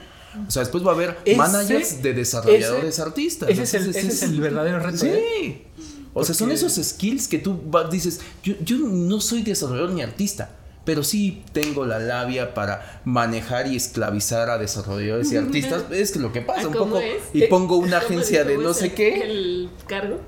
[0.48, 3.50] O sea, después va a haber managers de desarrolladores artistas.
[3.50, 4.98] Ese, es, el, verdadero reto.
[4.98, 5.06] Sí.
[5.08, 5.66] ¿eh?
[6.12, 10.50] O sea, son esos skills que tú dices, yo, yo no soy desarrollador ni artista
[10.84, 15.84] pero sí tengo la labia para manejar y esclavizar a desarrolladores y artistas.
[15.90, 17.00] Es que lo que pasa un poco.
[17.32, 19.22] Y pongo una agencia de no sé qué.
[19.22, 20.20] ¿El cargo?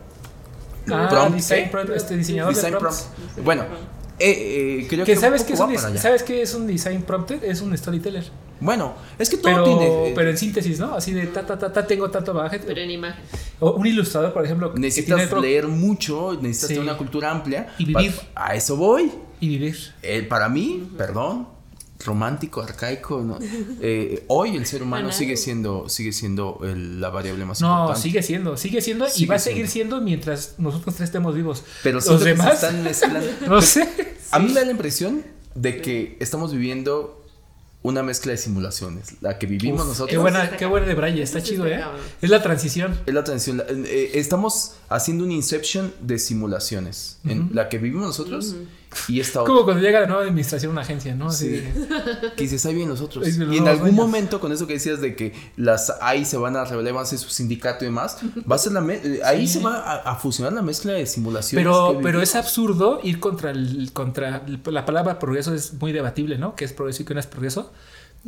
[0.91, 3.09] Ah, prompt, design, este diseñador de prompts.
[3.43, 3.65] Bueno,
[4.19, 7.43] eh, eh, creo que, sabes que es un ¿Sabes qué es un design prompted?
[7.45, 8.25] Es un storyteller.
[8.61, 10.13] Bueno, es que todo pero, tiene.
[10.15, 10.95] Pero en síntesis, ¿no?
[10.95, 12.61] Así de ta, ta, ta, ta tengo tanto bagaje.
[12.61, 13.23] Pero en imagen.
[13.61, 14.73] O un ilustrador, por ejemplo.
[14.77, 17.75] Necesitas leer mucho, necesitas tener una cultura amplia.
[17.79, 18.15] Y vivir.
[18.35, 19.13] a eso voy.
[19.41, 19.77] Y vivir.
[20.03, 21.49] Eh, para mí, perdón,
[22.05, 23.21] romántico, arcaico.
[23.23, 23.39] ¿no?
[23.81, 27.99] Eh, hoy el ser humano sigue siendo, sigue siendo la variable más no, importante.
[27.99, 31.65] No, sigue siendo, sigue siendo y va a seguir siendo mientras nosotros tres estemos vivos.
[31.83, 33.27] Pero los demás están mezclando.
[33.49, 34.17] no sé.
[34.31, 35.25] A mí me da la impresión
[35.55, 37.23] de que estamos viviendo
[37.83, 39.15] una mezcla de simulaciones.
[39.21, 40.11] La que vivimos nosotros.
[40.11, 41.85] Qué buena, qué buena de Braille, está chido, ¿eh?
[42.21, 42.99] Es la transición.
[43.07, 43.63] Es la transición.
[43.69, 47.19] Eh, estamos haciendo un inception de simulaciones.
[47.25, 48.57] En la que vivimos nosotros
[49.09, 49.53] y esta otra.
[49.53, 51.29] Como cuando llega la nueva administración a una agencia, ¿no?
[51.29, 51.65] Así sí.
[52.37, 53.27] que dices, ahí vienen nosotros.
[53.29, 56.65] y en algún momento, con eso que decías de que las ahí se van a
[56.65, 58.19] revelar, van a ser su sindicato y demás,
[58.51, 61.65] va a ser la eh, ahí se va a, fusionar la mezcla de simulaciones.
[61.65, 66.55] Pero, pero es absurdo ir contra el, contra la palabra progreso es muy debatible, ¿no?
[66.55, 67.73] Que es progreso y que no es progreso.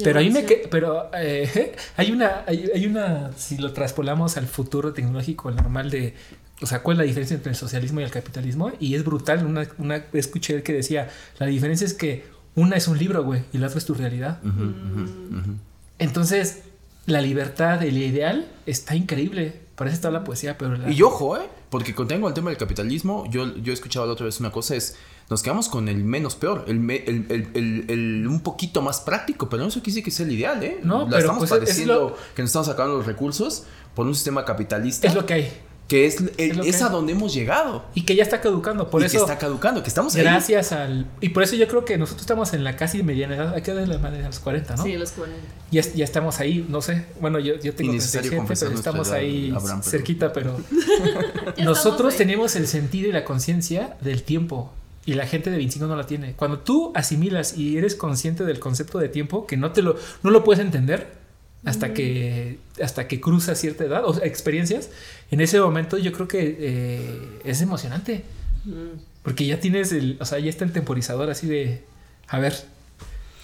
[0.03, 4.47] Pero ahí me que, pero eh, hay una hay, hay, una si lo traspolamos al
[4.47, 6.15] futuro tecnológico normal de
[6.61, 8.73] o sea, ¿cuál es la diferencia entre el socialismo y el capitalismo?
[8.81, 9.47] Y es brutal.
[9.47, 13.45] Una, una escuché el que decía, la diferencia es que una es un libro, güey,
[13.53, 14.41] y la otra es tu realidad.
[15.99, 16.63] Entonces,
[17.07, 19.69] la libertad, el ideal, está increíble.
[19.77, 20.91] Para eso está la poesía, pero...
[20.91, 21.49] Y ojo, ¿eh?
[21.71, 24.75] Porque contengo el tema del capitalismo, yo, yo he escuchado la otra vez una cosa,
[24.75, 24.97] es,
[25.31, 29.69] nos quedamos con el menos peor, el, el, el, un poquito más práctico, pero no
[29.69, 30.81] eso quise que sea el ideal, ¿eh?
[30.83, 34.45] No, la pero estamos pues padeciendo, que nos estamos sacando los recursos por un sistema
[34.45, 35.07] capitalista.
[35.07, 35.53] Es lo que hay
[35.89, 37.83] que es, es, a donde hemos llegado.
[37.95, 39.17] Y que ya está caducando, por y eso.
[39.17, 40.23] que está caducando, que estamos ahí.
[40.23, 41.07] Gracias al.
[41.23, 43.73] Y por eso yo creo que nosotros estamos en la casi mediana edad, hay que
[43.73, 44.83] darle la madre a los 40, ¿no?
[44.83, 45.41] Sí, los 40.
[45.71, 47.07] Ya, ya estamos ahí, no sé.
[47.23, 50.61] Bueno, yo, yo tengo 37, pero estamos ahí cerquita, pero.
[51.65, 54.71] nosotros tenemos el sentido y la conciencia del tiempo.
[55.07, 56.35] Y la gente de 25 no la tiene.
[56.35, 60.31] Cuando tú asimilas y eres consciente del concepto de tiempo, que no te lo, no
[60.31, 61.18] lo puedes entender,
[61.65, 64.91] hasta que hasta que cruza cierta edad o experiencias
[65.31, 68.23] en ese momento yo creo que eh, es emocionante
[69.23, 71.83] porque ya tienes el o sea ya está el temporizador así de
[72.29, 72.55] a ver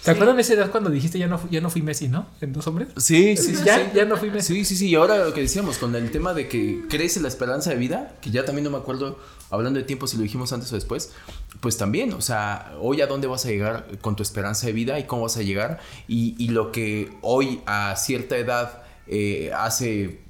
[0.05, 2.27] ¿Te acuerdas de esa edad cuando dijiste ya no, ya no fui Messi, ¿no?
[2.39, 2.89] En dos hombres.
[2.95, 4.53] Sí, sí, ya, ya no fui Messi.
[4.53, 4.89] Sí, sí, sí.
[4.89, 8.13] Y ahora lo que decíamos con el tema de que crece la esperanza de vida,
[8.21, 9.17] que ya también no me acuerdo,
[9.55, 11.11] hablando de tiempo, si lo dijimos antes o después,
[11.59, 14.99] pues también, o sea, hoy a dónde vas a llegar con tu esperanza de vida
[14.99, 15.79] y cómo vas a llegar.
[16.07, 20.21] Y, y lo que hoy a cierta edad, eh, hace,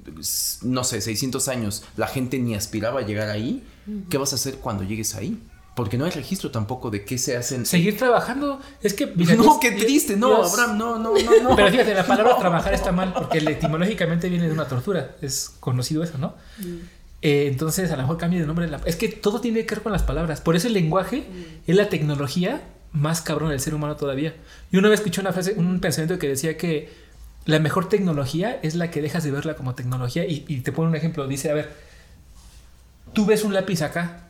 [0.62, 3.64] no sé, 600 años, la gente ni aspiraba a llegar ahí,
[4.10, 5.40] ¿qué vas a hacer cuando llegues ahí?
[5.76, 7.66] Porque no hay registro tampoco de qué se hacen.
[7.66, 8.60] Seguir trabajando.
[8.82, 9.12] Es que.
[9.36, 10.16] no, qué triste.
[10.16, 11.12] No, Abraham, no, no,
[11.42, 15.16] no, Pero fíjate, la palabra trabajar está mal porque etimológicamente viene de una tortura.
[15.20, 16.34] Es conocido eso, ¿no?
[16.60, 16.76] Mm.
[17.26, 18.70] Eh, entonces, a lo mejor cambia de nombre.
[18.84, 20.40] Es que todo tiene que ver con las palabras.
[20.40, 21.70] Por eso el lenguaje mm.
[21.70, 22.62] es la tecnología
[22.92, 24.34] más cabrón del ser humano todavía.
[24.70, 26.88] Y una vez escuché una frase, un pensamiento que decía que
[27.44, 30.24] la mejor tecnología es la que dejas de verla como tecnología.
[30.24, 31.26] Y, y te pone un ejemplo.
[31.26, 31.72] Dice, a ver,
[33.12, 34.26] tú ves un lápiz acá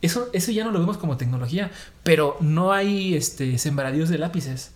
[0.00, 1.70] eso, eso ya no lo vemos como tecnología,
[2.04, 4.70] pero no hay este, sembradíos de lápices.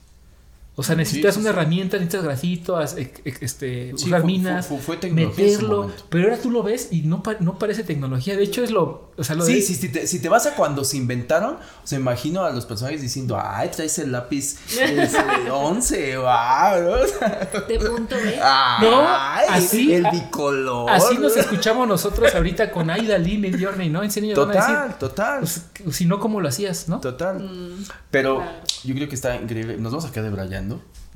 [0.74, 2.96] O sea, necesitas una herramienta, necesitas grafitos,
[3.40, 4.70] este, usar minas,
[5.10, 5.90] meterlo.
[6.08, 8.36] Pero ahora tú lo ves y no, no parece tecnología.
[8.36, 9.12] De hecho, es lo.
[9.18, 11.86] O sea, lo sí, sí, si te, si te vas a cuando se inventaron, o
[11.86, 14.56] sea, imagino a los personajes diciendo, ay, traes el lápiz
[15.52, 16.26] 11, wow.
[17.68, 18.36] De punto B.
[18.80, 19.08] no,
[19.50, 19.92] así.
[19.92, 20.90] El bicolor.
[20.90, 24.02] Así nos escuchamos nosotros ahorita con Aida Lee y Journey, ¿no?
[24.02, 25.40] En serio, total, total.
[25.40, 26.98] Pues, si no, ¿cómo lo hacías, no?
[27.00, 27.38] Total.
[27.40, 28.42] Mm, Pero
[28.84, 29.76] yo creo que está increíble.
[29.76, 30.61] Nos vamos a quedar de Brian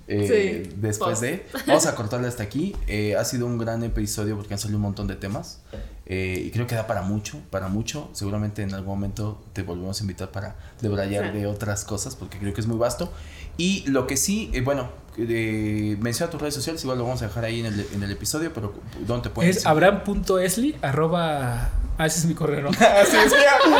[0.08, 1.46] eh, después de.
[1.66, 2.74] Vamos a cortarle hasta aquí.
[2.86, 5.60] Eh, ha sido un gran episodio porque han salido un montón de temas.
[6.08, 8.08] Eh, y creo que da para mucho, para mucho.
[8.12, 12.54] Seguramente en algún momento te volvemos a invitar para debrayar de otras cosas porque creo
[12.54, 13.12] que es muy vasto.
[13.56, 17.60] Y lo que sí, bueno, menciona tus redes sociales, igual lo vamos a dejar ahí
[17.60, 18.74] en el, en el episodio, pero
[19.06, 19.56] ¿dónde te puedes?
[19.56, 22.68] Es abraham.esli arroba Ah, ese es mi correo, ¿no?
[22.70, 23.32] Así es,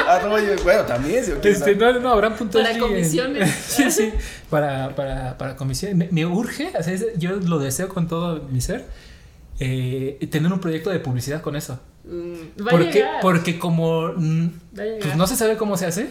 [0.08, 1.24] arroba bueno, también.
[1.24, 2.34] Si este, no, no, Abraham.
[2.50, 3.50] Para comisiones.
[3.68, 4.12] sí, sí,
[4.48, 6.10] para, para, para comisiones.
[6.12, 8.86] Me, urge, o sea, yo lo deseo con todo mi ser,
[9.60, 11.78] eh, tener un proyecto de publicidad con eso.
[12.04, 16.10] Mm, porque, porque como mm, pues no se sabe cómo se hace,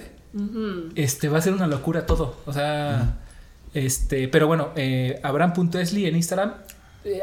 [0.95, 2.35] este va a ser una locura todo.
[2.45, 3.17] O sea,
[3.73, 6.53] este, pero bueno, eh, Abraham.esli en Instagram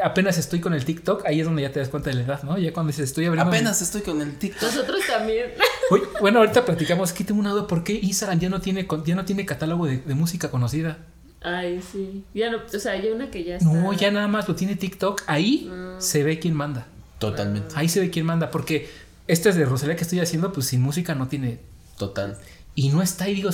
[0.03, 2.43] apenas estoy con el TikTok, ahí es donde ya te das cuenta de la edad,
[2.43, 2.57] ¿no?
[2.57, 3.49] Ya cuando dices, estoy abriendo.
[3.49, 4.63] Apenas estoy con el TikTok.
[4.63, 5.51] Nosotros también.
[6.21, 7.11] bueno, ahorita platicamos.
[7.11, 10.01] Aquí tengo una duda: ¿por qué Instagram ya no tiene, ya no tiene catálogo de,
[10.15, 10.99] música conocida?
[11.41, 12.23] Ay, sí.
[12.33, 13.69] Ya no, o sea, hay una que ya está.
[13.69, 15.23] No, ya nada más lo tiene TikTok.
[15.27, 15.95] Ahí ah.
[15.99, 16.87] se ve quién manda.
[17.19, 17.73] Totalmente.
[17.75, 18.89] Ahí se ve quién manda, porque
[19.27, 21.59] este es de Rosalía que estoy haciendo, pues sin música no tiene.
[21.97, 22.37] Total.
[22.75, 23.49] Y no está ahí, digo,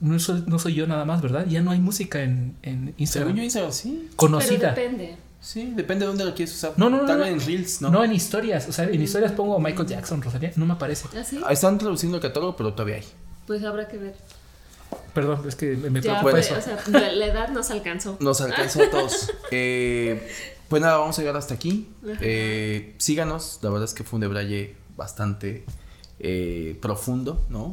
[0.00, 1.46] no soy, no soy yo nada más, ¿verdad?
[1.46, 3.28] Ya no hay música en, en Instagram.
[3.28, 4.08] Según yo Instagram, sí.
[4.16, 4.74] Conocida.
[4.74, 5.25] Pero depende.
[5.46, 6.72] Sí, depende de dónde lo quieres usar.
[6.76, 7.06] No, no, no.
[7.06, 7.24] Tal no.
[7.24, 7.88] en Reels, ¿no?
[7.88, 8.68] No, en historias.
[8.68, 10.50] O sea, en historias pongo Michael Jackson, Rosalía.
[10.56, 11.06] No me aparece.
[11.16, 11.40] ¿Ah, sí?
[11.46, 13.04] Ah, Están traduciendo el catálogo, pero todavía hay.
[13.46, 14.16] Pues habrá que ver.
[15.14, 16.58] Perdón, es que me, me Ya, preocupa pues, eso.
[16.58, 18.16] o sea, la, la edad nos alcanzó.
[18.18, 19.32] Nos alcanzó a todos.
[19.52, 20.28] Eh,
[20.68, 21.90] pues nada, vamos a llegar hasta aquí.
[22.20, 23.60] Eh, síganos.
[23.62, 25.64] La verdad es que fue un debraye bastante
[26.18, 27.72] eh, profundo, ¿no?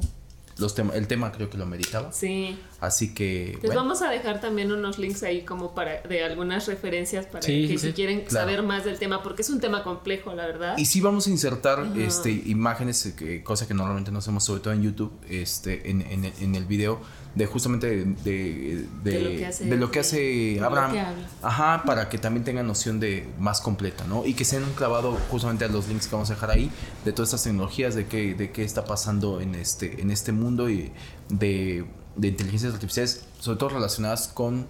[0.58, 2.12] Los tema- el tema creo que lo meritaba.
[2.12, 2.58] Sí.
[2.80, 3.54] Así que.
[3.54, 7.42] Les bueno, vamos a dejar también unos links ahí como para de algunas referencias para
[7.42, 8.46] Sí, que sí, si quieren Claro.
[8.48, 10.78] saber más del tema, porque es un tema complejo, la verdad.
[10.78, 11.94] Y sí vamos a insertar Ajá.
[11.98, 16.02] este, imágenes, eh, que, cosa que normalmente no hacemos, sobre todo en YouTube, este, en,
[16.02, 17.02] en, en el video,
[17.36, 20.66] de justamente de, de, de- De lo que hace- de lo que hace de lo
[20.68, 20.92] Abraham.
[20.94, 21.04] que.
[21.42, 24.26] Ajá, para que también tengan noción de más completa, ¿no?
[24.26, 26.70] Y que se han clavado justamente a los links que vamos a dejar ahí,
[27.06, 30.70] de todas estas tecnologías, de qué, de qué está pasando en este, en este mundo
[30.70, 30.92] y
[31.30, 31.86] de,
[32.16, 34.68] de inteligencias artificiales, sobre todo relacionadas con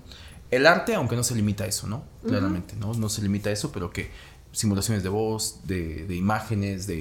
[0.50, 2.04] el arte, aunque no se limita a eso, ¿no?
[2.26, 2.94] Claramente, ¿no?
[2.94, 4.10] No se limita a eso, pero que
[4.52, 6.96] simulaciones de voz, de, de imágenes, de,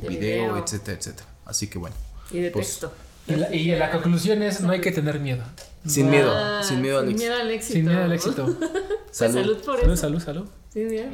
[0.00, 0.56] De video, video.
[0.58, 1.28] etcétera, etcétera.
[1.44, 1.96] Así que bueno,
[2.30, 2.92] y de pues, texto.
[3.26, 5.42] Y la, y la conclusión es: no hay que tener miedo.
[5.86, 7.30] sin miedo, Ah, sin miedo al sin éxito.
[7.30, 7.74] miedo al éxito.
[7.74, 8.56] Sin miedo al éxito.
[9.14, 9.34] Pues Salud.
[9.42, 10.02] salud por Salud, eso.
[10.02, 10.48] salud, salud.
[10.72, 11.06] Sin miedo.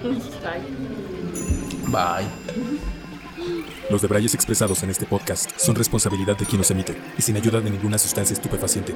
[0.00, 0.62] Bye.
[1.88, 2.28] Bye.
[3.90, 7.60] Los debrayes expresados en este podcast son responsabilidad de quien los emite y sin ayuda
[7.60, 8.94] de ninguna sustancia estupefaciente.